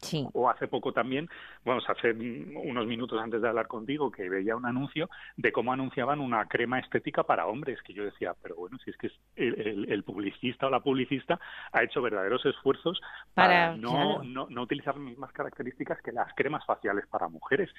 sí. 0.04 0.26
o 0.32 0.48
hace 0.50 0.68
poco 0.68 0.92
también, 0.92 1.28
vamos, 1.64 1.84
hace 1.88 2.12
unos 2.12 2.86
minutos 2.86 3.20
antes 3.20 3.40
de 3.42 3.48
hablar 3.48 3.66
contigo, 3.66 4.10
que 4.10 4.28
veía 4.28 4.56
un 4.56 4.66
anuncio 4.66 5.08
de 5.36 5.52
cómo 5.52 5.72
anunciaban 5.72 6.20
una 6.20 6.46
crema 6.46 6.78
estética 6.78 7.22
para 7.24 7.46
hombres, 7.46 7.80
que 7.82 7.92
yo 7.94 8.04
decía, 8.04 8.34
pero 8.42 8.56
bueno, 8.56 8.78
si 8.84 8.90
es 8.90 8.96
que 8.96 9.10
el, 9.36 9.60
el- 9.60 9.92
el 9.92 10.02
publicista 10.04 10.66
o 10.66 10.70
la 10.70 10.80
publicista 10.80 11.40
ha 11.72 11.82
hecho 11.82 12.02
verdaderos 12.02 12.44
esfuerzos 12.46 13.00
para, 13.34 13.72
Para- 13.72 13.76
no, 13.76 13.90
claro. 13.90 14.22
no, 14.24 14.46
no 14.50 14.62
utilizar 14.62 14.94
las 14.96 15.04
mismas 15.04 15.32
características 15.32 16.00
que 16.02 16.12
las 16.12 16.32
cremas 16.34 16.64
faciales 16.66 17.06
para 17.08 17.28
mujeres. 17.28 17.70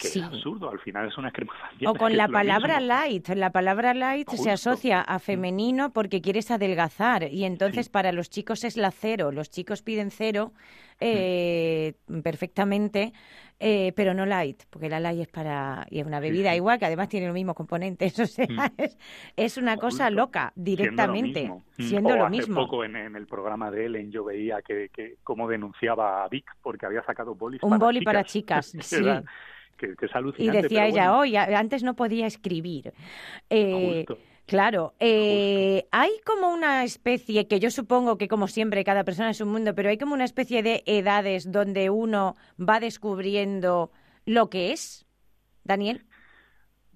Que 0.00 0.08
Sí. 0.08 0.18
es 0.20 0.24
absurdo, 0.24 0.70
al 0.70 0.78
final 0.80 1.08
es 1.08 1.16
una 1.18 1.30
crema 1.30 1.52
facial. 1.60 1.90
O 1.90 1.94
con 1.94 2.16
la 2.16 2.28
palabra 2.28 2.80
light. 2.80 3.28
La 3.30 3.50
palabra 3.50 3.92
light 3.94 4.28
se 4.30 4.50
asocia 4.50 5.00
a 5.00 5.18
femenino 5.18 5.92
porque 5.92 6.20
quieres 6.20 6.50
adelgazar 6.50 7.24
y 7.24 7.44
entonces 7.44 7.86
Sí. 7.86 7.92
para 7.92 8.12
los 8.12 8.30
chicos 8.30 8.64
es 8.64 8.76
la 8.76 8.90
cero. 8.90 9.30
Los 9.32 9.50
chicos 9.50 9.82
piden 9.82 10.10
cero 10.10 10.52
eh, 11.02 11.94
perfectamente, 12.22 13.12
eh, 13.58 13.92
pero 13.96 14.12
no 14.14 14.26
light, 14.26 14.64
porque 14.70 14.88
la 14.90 15.00
light 15.00 15.20
es 15.20 15.28
para 15.28 15.86
y 15.90 15.98
es 16.00 16.06
una 16.06 16.20
bebida 16.20 16.50
sí. 16.50 16.56
igual 16.56 16.78
que 16.78 16.84
además 16.86 17.08
tiene 17.08 17.26
los 17.26 17.34
mismos 17.34 17.56
componentes. 17.56 18.18
O 18.20 18.26
sea, 18.26 18.46
Mm. 18.46 18.60
es, 18.76 18.98
es 19.36 19.56
una 19.56 19.76
cosa 19.78 20.10
loca 20.10 20.52
directamente, 20.56 21.40
Siendo 21.40 21.48
lo 21.48 21.54
mismo. 21.54 21.64
Mm. 21.78 21.82
siendo 21.88 22.08
o 22.10 22.16
lo 22.16 22.26
hace 22.26 22.36
mismo. 22.36 22.54
poco 22.66 22.84
en, 22.84 22.96
en 22.96 23.16
el 23.16 23.26
programa 23.26 23.70
de 23.70 23.86
Ellen 23.86 24.10
yo 24.12 24.24
veía 24.24 24.60
que, 24.62 24.90
que 24.92 25.16
cómo 25.24 25.48
denunciaba 25.48 26.22
a 26.24 26.28
Vic 26.28 26.44
porque 26.62 26.84
había 26.86 27.02
sacado 27.04 27.34
bolis 27.34 27.62
Un 27.62 27.70
para 27.70 27.84
boli 27.84 27.98
chicas. 28.00 28.12
para 28.12 28.24
chicas, 28.24 28.66
sí. 28.80 28.96
Que, 29.80 29.96
que 29.96 30.06
es 30.06 30.12
Y 30.36 30.48
alucinante. 30.48 30.62
decía 30.62 30.84
pero 30.84 30.86
ella, 30.86 31.04
bueno, 31.08 31.18
hoy 31.18 31.36
antes 31.36 31.82
no 31.82 31.94
podía 31.96 32.26
escribir. 32.26 32.94
Eh. 33.50 34.06
Claro, 34.46 34.94
eh, 34.98 35.86
hay 35.92 36.10
como 36.26 36.50
una 36.52 36.82
especie, 36.84 37.46
que 37.46 37.60
yo 37.60 37.70
supongo 37.70 38.18
que 38.18 38.26
como 38.28 38.48
siempre 38.48 38.84
cada 38.84 39.04
persona 39.04 39.30
es 39.30 39.40
un 39.40 39.48
mundo, 39.50 39.74
pero 39.76 39.90
hay 39.90 39.98
como 39.98 40.14
una 40.14 40.24
especie 40.24 40.62
de 40.64 40.82
edades 40.86 41.52
donde 41.52 41.88
uno 41.90 42.36
va 42.58 42.80
descubriendo 42.80 43.92
lo 44.26 44.50
que 44.50 44.72
es, 44.72 45.06
Daniel. 45.64 46.06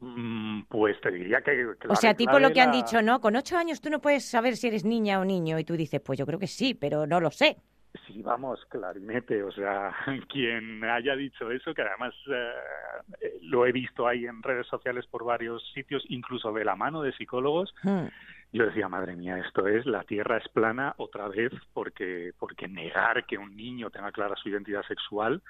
Mm, 0.01 0.63
Pues 0.69 1.01
te 1.01 1.11
diría 1.11 1.41
que... 1.43 1.53
que 1.81 1.89
O 1.89 1.97
sea, 1.97 2.15
tipo 2.15 2.39
lo 2.39 2.53
que 2.53 2.61
han 2.61 2.71
dicho, 2.71 3.03
¿no? 3.03 3.21
Con 3.21 3.37
ocho 3.37 3.57
años 3.57 3.81
tú 3.81 3.91
no 3.91 4.01
puedes 4.01 4.25
saber 4.25 4.57
si 4.57 4.67
eres 4.69 4.85
niña 4.85 5.21
o 5.21 5.25
niño 5.25 5.59
y 5.59 5.65
tú 5.65 5.77
dices, 5.77 6.01
pues 6.01 6.19
yo 6.19 6.27
creo 6.27 6.39
que 6.39 6.47
sí, 6.47 6.75
pero 6.75 7.07
no 7.07 7.21
lo 7.21 7.31
sé. 7.31 7.59
Sí, 8.07 8.23
vamos, 8.23 8.65
clarinete. 8.69 9.43
O 9.43 9.53
sea, 9.53 9.95
quien 10.29 10.83
haya 10.85 11.15
dicho 11.15 11.51
eso, 11.51 11.73
que 11.75 11.83
además 11.83 12.15
eh, 12.27 13.39
lo 13.43 13.67
he 13.67 13.73
visto 13.73 14.07
ahí 14.07 14.27
en 14.27 14.43
redes 14.43 14.67
sociales 14.67 15.07
por 15.07 15.25
varios 15.25 15.63
sitios, 15.73 16.05
incluso 16.09 16.53
de 16.53 16.65
la 16.65 16.77
mano 16.77 17.03
de 17.03 17.13
psicólogos. 17.13 17.75
Hmm. 17.83 18.07
Yo 18.53 18.67
decía, 18.67 18.89
madre 18.89 19.17
mía, 19.17 19.39
esto 19.39 19.67
es 19.67 19.85
la 19.87 20.05
Tierra 20.05 20.39
es 20.39 20.49
plana 20.49 20.95
otra 20.99 21.29
vez, 21.29 21.53
porque 21.73 22.33
porque 22.39 22.69
negar 22.69 23.27
que 23.27 23.39
un 23.39 23.57
niño 23.57 23.91
tenga 23.91 24.13
clara 24.13 24.37
su 24.37 24.49
identidad 24.49 24.85
sexual 24.87 25.43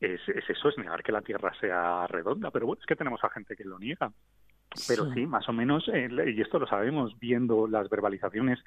es, 0.00 0.20
es 0.28 0.48
eso, 0.48 0.68
es 0.68 0.78
negar 0.78 1.02
que 1.02 1.12
la 1.12 1.22
Tierra 1.22 1.52
sea 1.60 2.06
redonda. 2.06 2.50
Pero 2.50 2.66
bueno, 2.66 2.80
es 2.80 2.86
que 2.86 2.96
tenemos 2.96 3.22
a 3.24 3.30
gente 3.30 3.56
que 3.56 3.64
lo 3.64 3.78
niega. 3.78 4.12
Pero 4.86 5.12
sí, 5.12 5.26
más 5.26 5.48
o 5.48 5.52
menos, 5.52 5.88
eh, 5.88 6.08
y 6.36 6.40
esto 6.40 6.58
lo 6.58 6.66
sabemos 6.66 7.18
viendo 7.18 7.66
las 7.66 7.88
verbalizaciones 7.88 8.58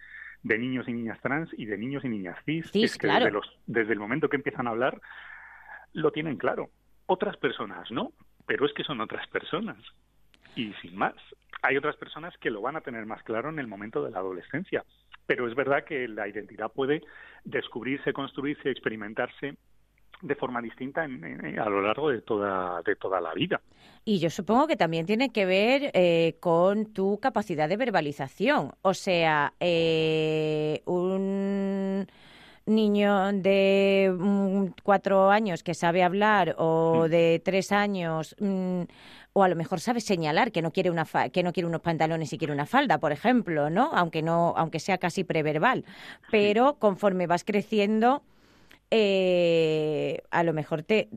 de 0.43 0.57
niños 0.57 0.87
y 0.87 0.93
niñas 0.93 1.19
trans 1.21 1.49
y 1.57 1.65
de 1.65 1.77
niños 1.77 2.03
y 2.03 2.09
niñas 2.09 2.37
cis, 2.45 2.71
Cis, 2.71 2.83
es 2.83 2.97
que 2.97 3.07
claro. 3.07 3.25
desde, 3.25 3.31
los, 3.31 3.59
desde 3.67 3.93
el 3.93 3.99
momento 3.99 4.27
que 4.27 4.37
empiezan 4.37 4.67
a 4.67 4.71
hablar 4.71 4.99
lo 5.93 6.11
tienen 6.11 6.37
claro. 6.37 6.69
Otras 7.05 7.37
personas 7.37 7.91
no, 7.91 8.13
pero 8.45 8.65
es 8.65 8.73
que 8.73 8.83
son 8.83 9.01
otras 9.01 9.27
personas. 9.27 9.77
Y 10.55 10.73
sin 10.81 10.97
más, 10.97 11.15
hay 11.61 11.77
otras 11.77 11.95
personas 11.95 12.35
que 12.37 12.49
lo 12.49 12.61
van 12.61 12.75
a 12.75 12.81
tener 12.81 13.05
más 13.05 13.23
claro 13.23 13.49
en 13.49 13.59
el 13.59 13.67
momento 13.67 14.03
de 14.03 14.11
la 14.11 14.19
adolescencia. 14.19 14.83
Pero 15.27 15.47
es 15.47 15.55
verdad 15.55 15.85
que 15.85 16.07
la 16.07 16.27
identidad 16.27 16.71
puede 16.71 17.01
descubrirse, 17.43 18.13
construirse, 18.13 18.69
experimentarse 18.69 19.55
de 20.21 20.35
forma 20.35 20.61
distinta 20.61 21.03
en- 21.05 21.23
en- 21.23 21.59
a 21.59 21.65
lo 21.69 21.81
largo 21.81 22.09
de 22.09 22.21
toda, 22.21 22.81
de 22.83 22.95
toda 22.95 23.19
la 23.21 23.33
vida. 23.33 23.59
Y 24.05 24.19
yo 24.19 24.29
supongo 24.29 24.67
que 24.67 24.75
también 24.77 25.05
tiene 25.05 25.29
que 25.31 25.45
ver 25.45 25.91
eh, 25.93 26.35
con 26.39 26.87
tu 26.93 27.19
capacidad 27.19 27.69
de 27.69 27.77
verbalización. 27.77 28.71
O 28.81 28.93
sea, 28.93 29.53
eh, 29.59 30.81
un 30.85 32.07
niño 32.65 33.31
de 33.33 34.13
mm, 34.17 34.65
cuatro 34.83 35.29
años 35.31 35.63
que 35.63 35.73
sabe 35.73 36.03
hablar 36.03 36.55
o 36.57 37.05
Mm. 37.05 37.09
de 37.09 37.41
tres 37.43 37.71
años 37.71 38.35
mm, 38.39 38.81
o 39.33 39.43
a 39.43 39.47
lo 39.47 39.55
mejor 39.55 39.79
sabe 39.79 39.99
señalar 40.01 40.51
que 40.51 40.61
no 40.61 40.71
quiere 40.71 40.89
una 40.91 41.05
fa- 41.05 41.29
que 41.29 41.41
no 41.41 41.53
quiere 41.53 41.67
unos 41.67 41.81
pantalones 41.81 42.31
y 42.33 42.37
quiere 42.37 42.53
una 42.53 42.65
falda, 42.65 42.99
por 42.99 43.11
ejemplo, 43.11 43.69
¿no? 43.69 43.89
Aunque 43.93 44.21
no 44.21 44.53
aunque 44.57 44.79
sea 44.79 44.97
casi 44.99 45.23
preverbal, 45.23 45.85
pero 46.29 46.75
conforme 46.79 47.27
vas 47.27 47.43
creciendo 47.43 48.23
eh, 48.91 50.21
a 50.29 50.43
lo 50.43 50.53
mejor 50.53 50.83
te 50.83 51.09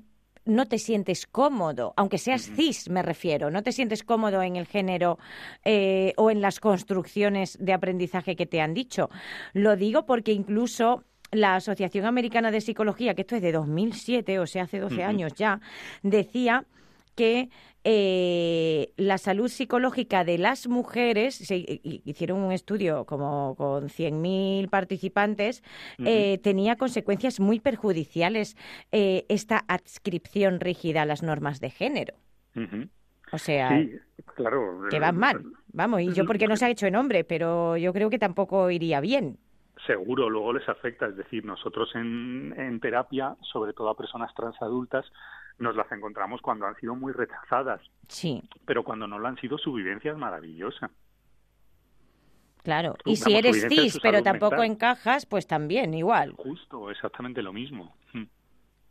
no 0.46 0.66
te 0.66 0.78
sientes 0.78 1.26
cómodo, 1.26 1.94
aunque 1.96 2.18
seas 2.18 2.50
cis, 2.54 2.90
me 2.90 3.02
refiero, 3.02 3.50
no 3.50 3.62
te 3.62 3.72
sientes 3.72 4.02
cómodo 4.02 4.42
en 4.42 4.56
el 4.56 4.66
género 4.66 5.18
eh, 5.64 6.12
o 6.16 6.30
en 6.30 6.42
las 6.42 6.60
construcciones 6.60 7.56
de 7.60 7.72
aprendizaje 7.72 8.36
que 8.36 8.44
te 8.44 8.60
han 8.60 8.74
dicho. 8.74 9.08
Lo 9.54 9.74
digo 9.76 10.04
porque 10.04 10.32
incluso 10.32 11.04
la 11.30 11.56
Asociación 11.56 12.04
Americana 12.04 12.50
de 12.50 12.60
Psicología, 12.60 13.14
que 13.14 13.22
esto 13.22 13.36
es 13.36 13.42
de 13.42 13.52
2007, 13.52 14.38
o 14.38 14.46
sea, 14.46 14.64
hace 14.64 14.78
12 14.78 14.96
Ujú. 14.96 15.04
años 15.04 15.32
ya, 15.34 15.60
decía 16.02 16.64
que 17.14 17.50
eh, 17.84 18.92
la 18.96 19.18
salud 19.18 19.48
psicológica 19.48 20.24
de 20.24 20.38
las 20.38 20.66
mujeres, 20.68 21.34
se 21.34 21.80
hicieron 21.82 22.40
un 22.40 22.52
estudio 22.52 23.04
como 23.04 23.54
con 23.56 23.88
100.000 23.88 24.70
participantes, 24.70 25.62
eh, 25.98 26.38
tenía 26.38 26.76
consecuencias 26.76 27.40
muy 27.40 27.60
perjudiciales 27.60 28.56
eh, 28.90 29.26
esta 29.28 29.64
adscripción 29.68 30.60
rígida 30.60 31.02
a 31.02 31.06
las 31.06 31.22
normas 31.22 31.60
de 31.60 31.70
género. 31.70 32.14
O 33.32 33.38
sea, 33.38 33.68
Sí, 33.78 33.90
claro. 34.34 34.88
que 34.90 34.98
van 34.98 35.18
mal. 35.18 35.44
Vamos, 35.72 36.00
y 36.00 36.12
yo 36.12 36.24
porque 36.24 36.46
no 36.46 36.56
se 36.56 36.66
ha 36.66 36.70
hecho 36.70 36.86
en 36.86 36.96
hombre, 36.96 37.24
pero 37.24 37.76
yo 37.76 37.92
creo 37.92 38.08
que 38.08 38.18
tampoco 38.18 38.70
iría 38.70 39.00
bien. 39.00 39.38
Seguro, 39.86 40.30
luego 40.30 40.52
les 40.52 40.66
afecta. 40.68 41.06
Es 41.08 41.16
decir, 41.16 41.44
nosotros 41.44 41.90
en, 41.94 42.54
en 42.56 42.80
terapia, 42.80 43.36
sobre 43.52 43.72
todo 43.72 43.90
a 43.90 43.96
personas 43.96 44.32
transadultas, 44.34 45.04
nos 45.58 45.76
las 45.76 45.90
encontramos 45.92 46.40
cuando 46.42 46.66
han 46.66 46.76
sido 46.76 46.94
muy 46.94 47.12
rechazadas, 47.12 47.80
Sí, 48.08 48.42
pero 48.66 48.84
cuando 48.84 49.06
no 49.06 49.18
lo 49.18 49.28
han 49.28 49.36
sido, 49.38 49.56
su 49.58 49.72
vivencia 49.72 50.10
es 50.12 50.18
maravillosa. 50.18 50.90
claro. 52.62 52.94
Y 53.04 53.16
si 53.16 53.34
eres 53.34 53.66
cis, 53.68 53.98
pero 54.02 54.22
tampoco 54.22 54.56
mental. 54.56 54.72
encajas, 54.72 55.26
pues 55.26 55.46
también 55.46 55.94
igual. 55.94 56.32
Justo, 56.36 56.90
exactamente 56.90 57.42
lo 57.42 57.52
mismo. 57.52 57.96
Mm. 58.12 58.24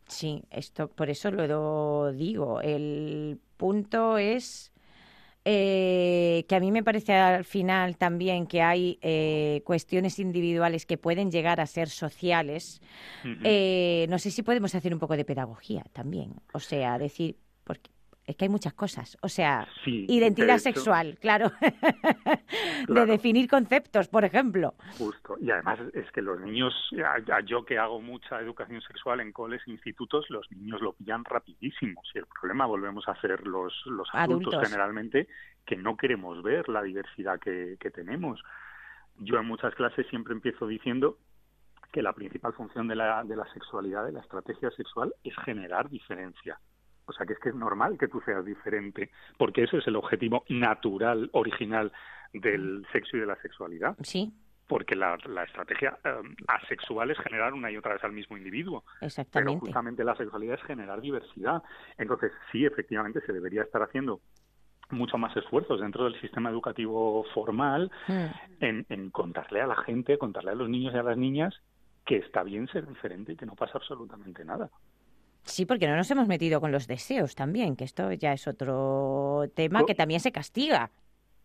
Sí, 0.08 0.44
esto 0.52 0.90
por 0.90 1.10
eso 1.10 1.32
lo 1.32 2.12
digo. 2.12 2.62
El 2.62 3.40
punto 3.58 4.18
es 4.18 4.73
eh, 5.46 6.46
que 6.48 6.56
a 6.56 6.60
mí 6.60 6.72
me 6.72 6.84
parece 6.84 7.14
al 7.14 7.44
final 7.44 7.98
también 7.98 8.48
que 8.48 8.62
hay 8.62 8.98
eh, 9.02 9.62
cuestiones 9.66 10.20
individuales 10.20 10.86
que 10.86 10.98
pueden 10.98 11.32
llegar 11.32 11.60
a 11.60 11.66
ser 11.66 11.90
sociales. 11.90 12.82
Eh, 13.44 14.06
no 14.10 14.20
sé 14.20 14.32
si 14.32 14.42
podemos 14.42 14.74
hacer 14.76 14.94
un 14.94 15.00
poco 15.00 15.18
de 15.18 15.26
pedagogía 15.26 15.84
también. 15.92 16.36
O 16.54 16.60
sea, 16.60 16.98
decir, 16.98 17.38
porque 17.64 17.92
es 18.26 18.36
que 18.36 18.46
hay 18.46 18.50
muchas 18.50 18.74
cosas. 18.74 19.18
O 19.22 19.28
sea, 19.28 19.68
Sí, 19.84 20.06
identidad 20.08 20.58
sexual, 20.58 21.18
claro. 21.20 21.52
de 22.88 23.06
definir 23.06 23.50
conceptos, 23.50 24.08
por 24.08 24.24
ejemplo. 24.24 24.76
Justo. 24.98 25.36
Y 25.42 25.52
además 25.52 25.80
es 25.94 26.10
que 26.12 26.22
los 26.22 26.40
niños, 26.40 26.74
ya 26.92 27.40
yo 27.46 27.66
que 27.66 27.78
hago 27.78 28.02
mucha 28.02 28.40
educación 28.40 28.82
sexual 28.82 29.20
en 29.20 29.32
coles 29.32 29.62
e 29.68 29.72
institutos, 29.72 30.30
los 30.30 30.50
niños 30.52 30.82
lo 30.82 30.94
pillan 30.94 31.26
rapidísimo. 31.26 32.02
Si 32.12 32.20
el 32.20 32.26
problema 32.28 32.66
volvemos 32.66 33.08
a 33.08 33.20
ser 33.20 33.46
los, 33.46 33.74
los 33.86 34.08
adultos, 34.14 34.54
Adultos. 34.54 34.70
generalmente, 34.70 35.28
que 35.66 35.76
no 35.76 35.98
queremos 35.98 36.42
ver 36.44 36.70
la 36.70 36.82
diversidad 36.82 37.40
que, 37.40 37.78
que 37.80 37.92
tenemos. 37.92 38.42
Yo 39.18 39.38
en 39.38 39.46
muchas 39.46 39.76
clases 39.76 40.08
siempre 40.10 40.34
empiezo 40.34 40.68
diciendo 40.68 41.18
que 41.92 42.02
la 42.02 42.14
principal 42.14 42.54
función 42.54 42.88
de 42.88 42.96
la, 42.96 43.24
de 43.24 43.36
la 43.36 43.46
sexualidad, 43.54 44.06
de 44.06 44.14
la 44.14 44.22
estrategia 44.22 44.72
sexual, 44.72 45.14
es 45.24 45.36
generar 45.46 45.90
diferencia. 45.90 46.60
O 47.06 47.14
sea, 47.14 47.26
que 47.26 47.34
es 47.34 47.40
que 47.40 47.50
es 47.50 47.56
normal 47.56 47.98
que 47.98 48.08
tú 48.08 48.22
seas 48.22 48.46
diferente, 48.46 49.10
porque 49.38 49.64
ese 49.64 49.78
es 49.78 49.88
el 49.88 49.96
objetivo 49.96 50.44
natural, 50.50 51.30
original 51.34 51.92
del 52.34 52.86
sexo 52.92 53.18
y 53.18 53.20
de 53.20 53.26
la 53.28 53.36
sexualidad 53.42 53.96
Sí, 54.02 54.34
porque 54.68 54.96
la, 54.96 55.18
la 55.26 55.44
estrategia 55.44 56.00
eh, 56.04 56.22
asexual 56.48 57.12
es 57.12 57.20
generar 57.20 57.54
una 57.54 57.70
y 57.70 57.78
otra 57.78 57.94
vez 57.94 58.04
al 58.04 58.14
mismo 58.14 58.38
individuo, 58.38 58.84
pero 59.00 59.08
exactamente. 59.08 59.60
justamente 59.60 60.04
la 60.04 60.16
sexualidad 60.16 60.56
es 60.56 60.64
generar 60.64 61.02
diversidad. 61.02 61.62
Entonces, 61.98 62.32
sí, 62.52 62.66
efectivamente, 62.66 63.22
se 63.26 63.34
debería 63.34 63.64
estar 63.64 63.84
haciendo 63.84 64.22
mucho 64.90 65.18
más 65.18 65.36
esfuerzos 65.36 65.82
dentro 65.82 66.06
del 66.06 66.20
sistema 66.22 66.50
educativo 66.50 67.24
formal 67.34 67.92
Mm. 68.08 68.26
en, 68.62 68.86
en 68.90 69.10
contarle 69.12 69.62
a 69.62 69.68
la 69.68 69.76
gente, 69.76 70.18
contarle 70.18 70.52
a 70.52 70.56
los 70.56 70.70
niños 70.70 70.94
y 70.94 70.98
a 70.98 71.04
las 71.04 71.18
niñas 71.18 71.54
que 72.06 72.18
está 72.18 72.44
bien 72.44 72.68
ser 72.68 72.88
diferente 72.88 73.34
y 73.34 73.36
que 73.36 73.46
no 73.46 73.56
pasa 73.56 73.78
absolutamente 73.78 74.44
nada. 74.44 74.70
Sí, 75.46 75.66
porque 75.66 75.88
no 75.88 75.96
nos 75.96 76.10
hemos 76.12 76.28
metido 76.28 76.62
con 76.62 76.72
los 76.72 76.88
deseos 76.88 77.36
también, 77.36 77.76
que 77.76 77.84
esto 77.84 78.12
ya 78.14 78.34
es 78.34 78.48
otro 78.48 79.44
tema 79.56 79.86
que 79.86 79.94
también 79.96 80.20
se 80.22 80.32
castiga, 80.32 80.90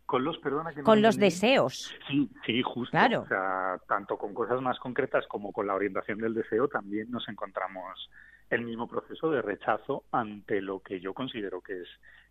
Con 0.06 0.24
los, 0.24 0.38
perdona 0.38 0.70
que 0.70 0.78
no 0.78 0.84
con 0.84 1.02
los 1.02 1.16
entendí. 1.16 1.34
deseos. 1.34 1.94
Sí, 2.08 2.30
sí, 2.46 2.62
justo. 2.62 2.90
Claro. 2.92 3.22
O 3.22 3.26
sea, 3.26 3.78
tanto 3.88 4.16
con 4.16 4.32
cosas 4.34 4.60
más 4.62 4.78
concretas 4.78 5.26
como 5.26 5.52
con 5.52 5.66
la 5.66 5.74
orientación 5.74 6.18
del 6.18 6.32
deseo 6.34 6.68
también 6.68 7.10
nos 7.10 7.28
encontramos 7.28 8.08
el 8.50 8.62
mismo 8.64 8.86
proceso 8.86 9.30
de 9.30 9.42
rechazo 9.42 10.04
ante 10.12 10.60
lo 10.62 10.80
que 10.80 11.00
yo 11.00 11.12
considero 11.12 11.60
que 11.60 11.82
es 11.82 11.88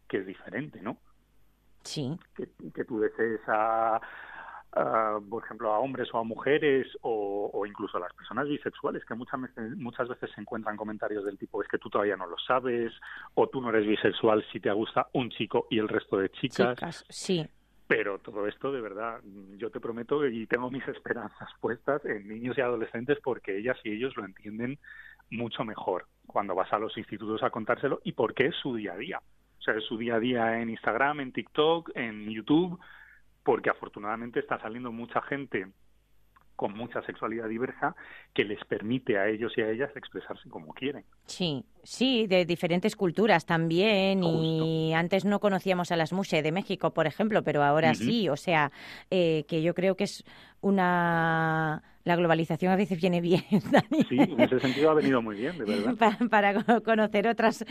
que 0.08 0.18
es 0.20 0.26
diferente, 0.26 0.82
¿no? 0.82 0.98
Sí, 1.84 2.18
Que, 2.34 2.48
que 2.74 2.86
tú 2.86 3.00
desees 3.00 3.42
a, 3.48 4.00
por 5.30 5.44
ejemplo, 5.44 5.74
a 5.74 5.80
hombres 5.80 6.10
o 6.14 6.20
a 6.20 6.24
mujeres 6.24 6.88
o, 7.02 7.50
o 7.54 7.66
incluso 7.66 7.98
a 7.98 8.02
las 8.02 8.14
personas 8.14 8.48
bisexuales, 8.48 9.04
que 9.06 9.16
muchas 9.16 9.42
veces, 9.42 9.78
muchas 9.78 10.08
veces 10.08 10.30
se 10.34 10.42
encuentran 10.42 10.78
comentarios 10.78 11.26
del 11.26 11.38
tipo 11.38 11.62
es 11.62 11.68
que 11.68 11.78
tú 11.78 11.90
todavía 11.90 12.18
no 12.18 12.28
lo 12.28 12.38
sabes 12.38 12.94
o 13.34 13.48
tú 13.48 13.62
no 13.62 13.70
eres 13.70 13.88
bisexual 13.88 14.46
si 14.52 14.60
te 14.60 14.72
gusta 14.72 15.08
un 15.14 15.30
chico 15.30 15.68
y 15.70 15.80
el 15.80 15.88
resto 15.88 16.18
de 16.18 16.30
chicas. 16.30 16.76
chicas, 16.76 17.06
sí. 17.10 17.48
Pero 17.88 18.20
todo 18.20 18.48
esto, 18.48 18.72
de 18.72 18.82
verdad, 18.82 19.22
yo 19.56 19.72
te 19.72 19.80
prometo 19.80 20.26
y 20.28 20.46
tengo 20.46 20.70
mis 20.70 20.88
esperanzas 20.88 21.50
puestas 21.60 22.04
en 22.06 22.28
niños 22.28 22.58
y 22.58 22.62
adolescentes 22.62 23.18
porque 23.24 23.58
ellas 23.58 23.78
y 23.84 23.92
ellos 23.92 24.16
lo 24.18 24.26
entienden 24.26 24.78
mucho 25.30 25.64
mejor 25.64 26.06
cuando 26.26 26.56
vas 26.56 26.72
a 26.74 26.80
los 26.80 26.98
institutos 26.98 27.44
a 27.44 27.50
contárselo 27.50 28.02
y 28.04 28.12
porque 28.12 28.48
es 28.48 28.56
su 28.56 28.76
día 28.76 28.94
a 28.94 28.98
día. 28.98 29.22
O 29.60 29.62
sea, 29.62 29.76
es 29.76 29.84
su 29.86 29.98
día 29.98 30.16
a 30.16 30.20
día 30.20 30.62
en 30.62 30.70
Instagram, 30.70 31.22
en 31.22 31.32
TikTok, 31.32 31.92
en 31.96 32.30
YouTube, 32.30 32.80
porque 33.48 33.70
afortunadamente 33.70 34.42
está 34.42 34.60
saliendo 34.60 34.92
mucha 34.92 35.22
gente 35.22 35.68
con 36.58 36.74
mucha 36.74 37.02
sexualidad 37.04 37.48
diversa 37.48 37.96
que 38.34 38.44
les 38.44 38.62
permite 38.66 39.18
a 39.18 39.30
ellos 39.30 39.54
y 39.56 39.62
a 39.62 39.70
ellas 39.70 39.90
expresarse 39.96 40.50
como 40.50 40.74
quieren. 40.74 41.06
Sí, 41.28 41.64
sí, 41.82 42.28
de 42.28 42.44
diferentes 42.44 42.98
culturas 42.98 43.46
también. 43.46 44.22
Y 44.22 44.94
antes 44.94 45.24
no 45.24 45.40
conocíamos 45.40 45.94
a 45.94 45.96
las 45.96 46.12
Mushe 46.12 46.42
de 46.42 46.52
México, 46.52 46.94
por 46.94 47.08
ejemplo, 47.08 47.42
pero 47.42 47.64
ahora 47.64 47.94
sí. 47.94 48.28
O 48.28 48.36
sea, 48.36 48.70
eh, 49.10 49.46
que 49.48 49.62
yo 49.62 49.74
creo 49.74 49.96
que 49.96 50.04
es 50.04 50.26
una. 50.62 51.84
La 52.04 52.16
globalización 52.16 52.72
a 52.72 52.78
veces 52.78 53.02
viene 53.02 53.20
bien, 53.20 53.44
Dani. 53.72 54.04
Sí, 54.08 54.16
en 54.18 54.40
ese 54.40 54.62
sentido 54.62 54.90
ha 54.90 54.94
venido 54.94 55.22
muy 55.22 55.36
bien, 55.36 55.58
de 55.58 55.66
verdad. 55.66 55.96
Pa- 55.98 56.18
para 56.30 56.54
co- 56.64 56.82
conocer 56.82 57.28
otras 57.28 57.66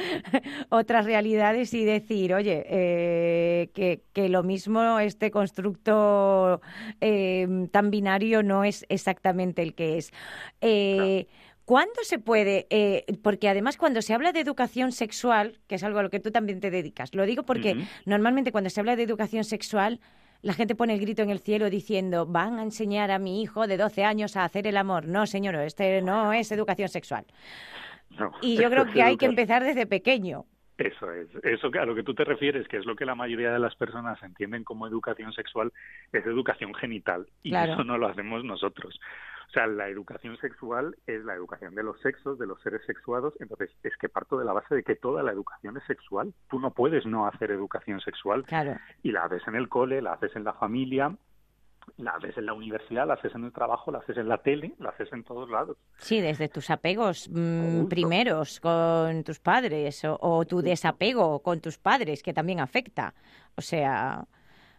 otras 0.68 1.07
realidades 1.07 1.72
y 1.72 1.87
decir, 1.87 2.35
oye, 2.35 2.62
eh, 2.68 3.70
que, 3.72 4.03
que 4.12 4.29
lo 4.29 4.42
mismo 4.42 4.99
este 4.99 5.31
constructo 5.31 6.61
eh, 7.01 7.49
tan 7.72 7.90
binario 7.90 8.42
no 8.42 8.62
es 8.64 8.85
exactamente 8.90 9.62
el 9.62 9.75
que 9.75 9.96
es. 9.96 10.12
Eh, 10.61 11.27
¿Cuándo 11.64 11.94
se 12.03 12.18
puede? 12.18 12.66
Eh, 12.70 13.07
porque 13.22 13.49
además 13.49 13.77
cuando 13.79 14.01
se 14.03 14.12
habla 14.14 14.33
de 14.33 14.40
educación 14.40 14.92
sexual, 14.92 15.59
que 15.66 15.77
es 15.77 15.83
algo 15.83 15.99
a 15.99 16.03
lo 16.03 16.11
que 16.11 16.20
tú 16.20 16.31
también 16.31 16.61
te 16.61 16.70
dedicas, 16.70 17.14
lo 17.14 17.25
digo 17.25 17.42
porque 17.44 17.75
normalmente 18.05 18.53
cuando 18.53 18.68
se 18.70 18.79
habla 18.81 18.94
de 18.96 19.03
educación 19.03 19.42
sexual, 19.44 19.99
la 20.42 20.53
gente 20.53 20.75
pone 20.75 20.94
el 20.94 21.01
grito 21.01 21.22
en 21.22 21.31
el 21.31 21.40
cielo 21.40 21.70
diciendo, 21.70 22.27
van 22.27 22.59
a 22.59 22.62
enseñar 22.62 23.11
a 23.11 23.18
mi 23.18 23.42
hijo 23.42 23.66
de 23.66 23.77
12 23.77 24.05
años 24.05 24.37
a 24.37 24.44
hacer 24.44 24.66
el 24.66 24.77
amor. 24.77 25.07
No, 25.07 25.27
señor, 25.27 25.55
este 25.57 26.03
no 26.03 26.33
es 26.33 26.51
educación 26.53 26.88
sexual. 26.88 27.25
y 28.40 28.57
yo 28.57 28.70
creo 28.70 28.87
que 28.87 29.03
hay 29.03 29.16
que 29.16 29.27
empezar 29.27 29.64
desde 29.64 29.87
pequeño. 29.87 30.44
Eso 30.79 31.11
es, 31.11 31.29
eso 31.42 31.70
a 31.81 31.87
lo 31.87 31.94
que 31.94 32.03
tú 32.03 32.12
te 32.14 32.25
refieres, 32.25 32.68
que 32.68 32.77
es 32.77 32.85
lo 32.85 32.96
que 32.96 33.07
la 33.07 33.14
mayoría 33.14 33.51
de 33.51 33.59
las 33.59 33.75
personas 33.77 34.22
entienden 34.22 34.62
como 34.62 34.87
educación 34.87 35.33
sexual, 35.33 35.72
es 36.12 36.27
educación 36.27 36.75
genital 36.75 37.27
y 37.42 37.55
eso 37.55 37.83
no 37.83 37.96
lo 37.96 38.09
hacemos 38.09 38.44
nosotros. 38.44 39.01
O 39.49 39.51
sea, 39.51 39.67
la 39.67 39.89
educación 39.89 40.37
sexual 40.39 40.97
es 41.07 41.25
la 41.25 41.35
educación 41.35 41.75
de 41.75 41.83
los 41.83 42.01
sexos, 42.01 42.39
de 42.39 42.47
los 42.47 42.61
seres 42.63 42.83
sexuados, 42.87 43.35
entonces 43.41 43.71
es 43.83 43.97
que 43.97 44.09
parto 44.09 44.39
de 44.39 44.45
la 44.45 44.53
base 44.53 44.75
de 44.75 44.83
que 44.83 44.97
toda 44.97 45.23
la 45.23 45.33
educación 45.33 45.77
es 45.77 45.85
sexual. 45.85 46.35
Tú 46.51 46.59
no 46.59 46.73
puedes 46.73 47.07
no 47.07 47.27
hacer 47.27 47.51
educación 47.51 48.01
sexual 48.01 48.45
claro. 48.45 48.77
y 49.03 49.13
la 49.13 49.25
haces 49.25 49.43
en 49.47 49.55
el 49.55 49.69
cole, 49.69 50.03
la 50.03 50.15
haces 50.15 50.35
en 50.37 50.45
la 50.45 50.53
familia, 50.55 51.17
la 51.99 52.11
haces 52.13 52.37
en 52.37 52.47
la 52.47 52.53
universidad, 52.53 53.07
la 53.07 53.15
haces 53.15 53.35
en 53.35 53.45
el 53.45 53.53
trabajo, 53.53 53.91
la 53.91 53.99
haces 53.99 54.17
en 54.17 54.29
la 54.29 54.39
tele, 54.39 54.75
la 54.79 54.91
haces 54.91 55.13
en 55.13 55.25
todos 55.25 55.49
lados. 55.49 55.77
Sí, 55.99 56.21
desde 56.21 56.49
tus 56.49 56.71
apegos 56.71 57.29
mm, 57.33 57.87
primeros 57.87 58.61
con 58.61 59.25
tus 59.25 59.39
padres 59.39 60.03
o, 60.05 60.45
tu 60.45 60.61
desapego 60.61 61.41
con 61.41 61.61
tus 61.61 61.79
padres, 61.79 62.23
que 62.23 62.35
también 62.35 62.61
afecta. 62.61 63.15
O 63.57 63.63
sea, 63.63 64.25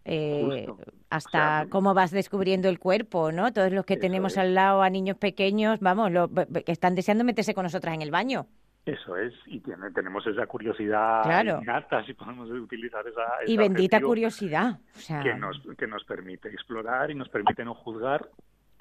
eh, 0.09 0.67
hasta 1.09 1.67
cómo 1.69 1.93
vas 1.93 2.11
descubriendo 2.11 2.69
el 2.69 2.79
cuerpo, 2.79 3.33
¿no? 3.33 3.51
Todos 3.51 3.73
los 3.73 3.85
que 3.85 3.97
tenemos 3.97 4.37
al 4.37 4.55
lado 4.55 4.81
a 4.81 4.89
niños 4.89 5.17
pequeños, 5.17 5.81
vamos, 5.81 6.11
lo, 6.11 6.29
que 6.29 6.71
están 6.71 6.95
deseando 6.95 7.25
meterse 7.25 7.53
con 7.53 7.63
nosotras 7.63 7.93
en 7.93 8.01
el 8.01 8.09
baño. 8.09 8.47
Eso 8.85 9.17
es, 9.17 9.33
y 9.47 9.59
tiene, 9.59 9.91
tenemos 9.91 10.25
esa 10.25 10.47
curiosidad 10.47 11.23
claro. 11.23 11.59
innata, 11.61 12.05
si 12.05 12.13
podemos 12.13 12.49
utilizar 12.49 13.05
esa... 13.05 13.21
y 13.45 13.57
bendita 13.57 13.99
curiosidad. 13.99 14.79
O 14.95 14.99
sea... 14.99 15.21
que, 15.21 15.35
nos, 15.35 15.61
que 15.77 15.87
nos 15.87 16.05
permite 16.05 16.47
explorar 16.47 17.11
y 17.11 17.15
nos 17.15 17.27
permite 17.27 17.65
no 17.65 17.75
juzgar. 17.75 18.29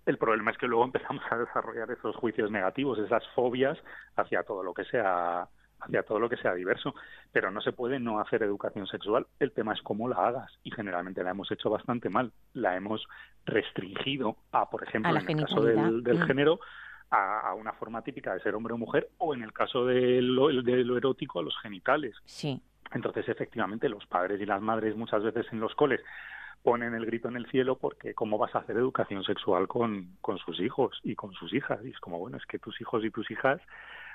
El 0.06 0.18
problema 0.18 0.52
es 0.52 0.58
que 0.58 0.68
luego 0.68 0.84
empezamos 0.84 1.24
a 1.28 1.38
desarrollar 1.38 1.90
esos 1.90 2.14
juicios 2.14 2.52
negativos, 2.52 3.00
esas 3.00 3.24
fobias 3.34 3.76
hacia 4.14 4.44
todo 4.44 4.62
lo 4.62 4.72
que 4.72 4.84
sea 4.84 5.48
hacia 5.80 6.02
todo 6.02 6.18
lo 6.18 6.28
que 6.28 6.36
sea 6.36 6.54
diverso, 6.54 6.94
pero 7.32 7.50
no 7.50 7.60
se 7.60 7.72
puede 7.72 7.98
no 7.98 8.20
hacer 8.20 8.42
educación 8.42 8.86
sexual. 8.86 9.26
El 9.38 9.52
tema 9.52 9.74
es 9.74 9.82
cómo 9.82 10.08
la 10.08 10.16
hagas 10.16 10.52
y 10.64 10.70
generalmente 10.70 11.22
la 11.22 11.30
hemos 11.30 11.50
hecho 11.50 11.70
bastante 11.70 12.08
mal. 12.08 12.32
La 12.54 12.76
hemos 12.76 13.06
restringido 13.44 14.36
a, 14.52 14.68
por 14.70 14.82
ejemplo, 14.82 15.10
en 15.10 15.16
el 15.16 15.44
caso 15.44 15.62
del, 15.62 16.02
del 16.02 16.18
mm. 16.18 16.26
género, 16.26 16.60
a, 17.10 17.54
una 17.54 17.72
forma 17.72 18.02
típica 18.02 18.34
de 18.34 18.40
ser 18.40 18.54
hombre 18.54 18.74
o 18.74 18.78
mujer 18.78 19.08
o 19.18 19.34
en 19.34 19.42
el 19.42 19.52
caso 19.52 19.86
de 19.86 20.20
lo, 20.22 20.48
de 20.48 20.84
lo 20.84 20.96
erótico 20.96 21.40
a 21.40 21.42
los 21.42 21.56
genitales. 21.60 22.14
Sí. 22.24 22.60
Entonces, 22.92 23.28
efectivamente, 23.28 23.88
los 23.88 24.06
padres 24.06 24.40
y 24.40 24.46
las 24.46 24.60
madres 24.60 24.96
muchas 24.96 25.22
veces 25.22 25.46
en 25.52 25.60
los 25.60 25.74
coles 25.74 26.00
ponen 26.62 26.94
el 26.94 27.06
grito 27.06 27.28
en 27.28 27.36
el 27.36 27.46
cielo 27.46 27.78
porque 27.78 28.14
cómo 28.14 28.38
vas 28.38 28.54
a 28.54 28.58
hacer 28.58 28.76
educación 28.76 29.22
sexual 29.22 29.68
con, 29.68 30.16
con 30.20 30.38
sus 30.38 30.58
hijos 30.60 30.98
y 31.04 31.14
con 31.14 31.32
sus 31.34 31.52
hijas. 31.52 31.78
Y 31.84 31.90
es 31.90 32.00
como, 32.00 32.18
bueno, 32.18 32.36
es 32.36 32.46
que 32.46 32.58
tus 32.58 32.80
hijos 32.80 33.04
y 33.04 33.10
tus 33.10 33.30
hijas 33.30 33.60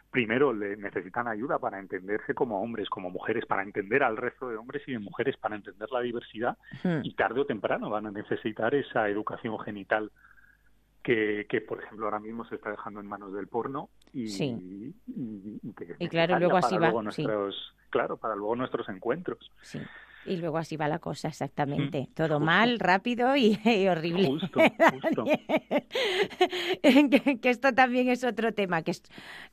primero 0.10 0.54
le 0.54 0.76
necesitan 0.78 1.28
ayuda 1.28 1.60
para 1.60 1.80
entenderse 1.80 2.34
como 2.34 2.62
hombres, 2.62 2.90
como 2.90 3.10
mujeres, 3.10 3.46
para 3.46 3.64
entender 3.64 4.04
al 4.04 4.18
resto 4.18 4.50
de 4.50 4.58
hombres 4.58 4.84
y 4.88 4.94
de 4.94 5.00
mujeres, 5.00 5.38
para 5.38 5.56
entender 5.56 5.90
la 5.92 6.02
diversidad 6.02 6.58
y 7.04 7.14
tarde 7.14 7.42
o 7.42 7.46
temprano 7.46 7.90
van 7.90 8.08
a 8.08 8.12
necesitar 8.12 8.74
esa 8.76 9.08
educación 9.08 9.58
genital 9.60 10.12
que, 11.04 11.48
que, 11.50 11.62
por 11.62 11.82
ejemplo, 11.84 12.06
ahora 12.06 12.20
mismo 12.20 12.46
se 12.46 12.56
está 12.56 12.72
dejando 12.72 13.00
en 13.00 13.08
manos 13.08 13.34
del 13.34 13.48
porno 13.48 13.90
y, 14.14 14.28
sí. 14.28 14.94
y, 15.08 15.60
y, 16.00 16.08
claro, 16.10 16.38
luego 16.40 16.58
así 16.58 16.78
va. 16.78 16.92
Nuestros, 16.92 17.74
Claro, 17.92 18.18
para 18.18 18.36
luego 18.36 18.56
nuestros 18.56 18.88
encuentros. 18.90 19.52
Sí. 19.62 19.80
Y 20.26 20.38
luego 20.38 20.58
así 20.58 20.78
va 20.78 20.88
la 20.88 21.00
cosa, 21.00 21.30
exactamente. 21.30 22.08
Todo 22.14 22.40
mal, 22.40 22.80
rápido 22.80 23.36
y, 23.36 23.58
horrible. 23.88 24.28
Justo, 24.28 24.60
justo. 25.02 25.26
que, 27.42 27.50
esto 27.50 27.74
también 27.74 28.10
es 28.10 28.24
otro 28.24 28.54
tema, 28.54 28.84
que 28.84 28.94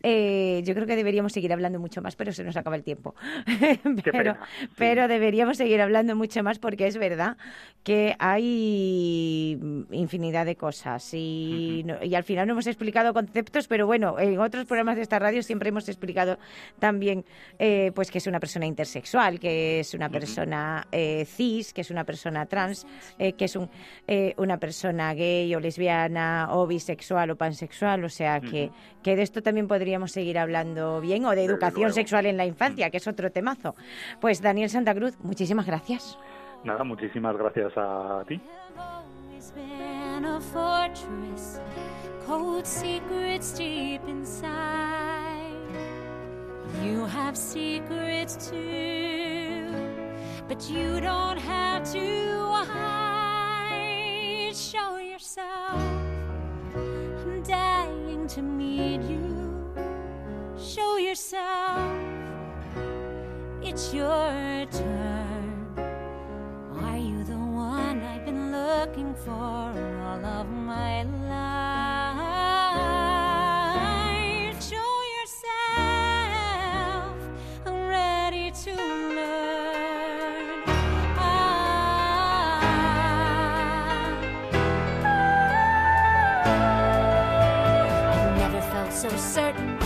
eh, 0.02 0.62
yo 0.64 0.74
creo 0.74 0.86
que 0.86 0.96
deberíamos 0.96 1.32
seguir 1.32 1.52
hablando 1.52 1.80
mucho 1.80 2.02
más, 2.02 2.16
pero 2.16 2.32
se 2.32 2.44
nos 2.44 2.56
acaba 2.56 2.76
el 2.76 2.82
tiempo. 2.82 3.14
pero, 4.12 4.36
pero 4.76 5.08
deberíamos 5.08 5.56
seguir 5.56 5.80
hablando 5.80 6.14
mucho 6.16 6.42
más 6.42 6.58
porque 6.58 6.86
es 6.86 6.98
verdad 6.98 7.38
que 7.82 8.14
hay 8.18 9.58
infinidad 9.90 10.44
de 10.44 10.56
cosas 10.56 11.14
y, 11.14 11.84
y 12.02 12.14
al 12.14 12.24
final 12.24 12.46
no 12.46 12.52
hemos 12.52 12.66
explicado 12.66 13.14
conceptos, 13.14 13.68
pero 13.68 13.86
bueno, 13.86 14.18
en 14.18 14.38
otros 14.38 14.66
programas 14.66 14.96
de 14.96 15.02
esta 15.02 15.18
radio 15.18 15.42
siempre 15.42 15.70
hemos 15.70 15.88
explicado 15.88 16.38
también 16.78 17.24
eh, 17.58 17.92
pues 17.94 18.10
que 18.10 18.18
es 18.18 18.26
una 18.26 18.40
persona 18.40 18.66
intersexual, 18.66 19.40
que 19.40 19.80
es 19.80 19.94
una 19.94 20.08
persona 20.08 20.57
eh, 20.92 21.24
cis, 21.24 21.72
que 21.72 21.82
es 21.82 21.90
una 21.90 22.04
persona 22.04 22.46
trans, 22.46 22.86
eh, 23.18 23.32
que 23.34 23.46
es 23.46 23.56
un, 23.56 23.68
eh, 24.06 24.34
una 24.36 24.58
persona 24.58 25.14
gay 25.14 25.54
o 25.54 25.60
lesbiana 25.60 26.48
o 26.50 26.66
bisexual 26.66 27.30
o 27.30 27.36
pansexual, 27.36 28.04
o 28.04 28.08
sea 28.08 28.40
que, 28.40 28.70
que 29.02 29.16
de 29.16 29.22
esto 29.22 29.42
también 29.42 29.68
podríamos 29.68 30.12
seguir 30.12 30.38
hablando 30.38 31.00
bien, 31.00 31.24
o 31.24 31.34
de 31.34 31.44
educación 31.44 31.92
sexual 31.92 32.26
en 32.26 32.36
la 32.36 32.46
infancia, 32.46 32.90
que 32.90 32.98
es 32.98 33.06
otro 33.06 33.30
temazo. 33.30 33.74
Pues 34.20 34.40
Daniel 34.40 34.70
Santa 34.70 34.94
Cruz, 34.94 35.18
muchísimas 35.22 35.66
gracias. 35.66 36.18
Nada, 36.64 36.84
muchísimas 36.84 37.36
gracias 37.36 37.72
a 37.76 38.24
ti. 38.26 38.40
You 46.82 47.06
have 47.06 47.36
secrets 47.36 48.36
but 50.48 50.70
you 50.70 51.00
don't 51.00 51.36
have 51.36 51.84
to 51.92 52.50
hide. 52.72 54.56
Show 54.56 54.96
yourself. 54.96 55.78
I'm 56.74 57.42
dying 57.42 58.26
to 58.28 58.40
meet 58.40 59.02
you. 59.02 59.70
Show 60.58 60.96
yourself. 60.96 61.92
It's 63.62 63.92
your 63.92 64.66
turn. 64.72 65.66
Are 66.80 66.96
you 66.96 67.24
the 67.24 67.36
one 67.36 68.02
I've 68.02 68.24
been 68.24 68.50
looking 68.50 69.14
for 69.14 69.30
all 69.30 70.24
of 70.24 70.48
my 70.48 71.02
life? 71.02 71.77
so 88.98 89.08
certain. 89.16 89.77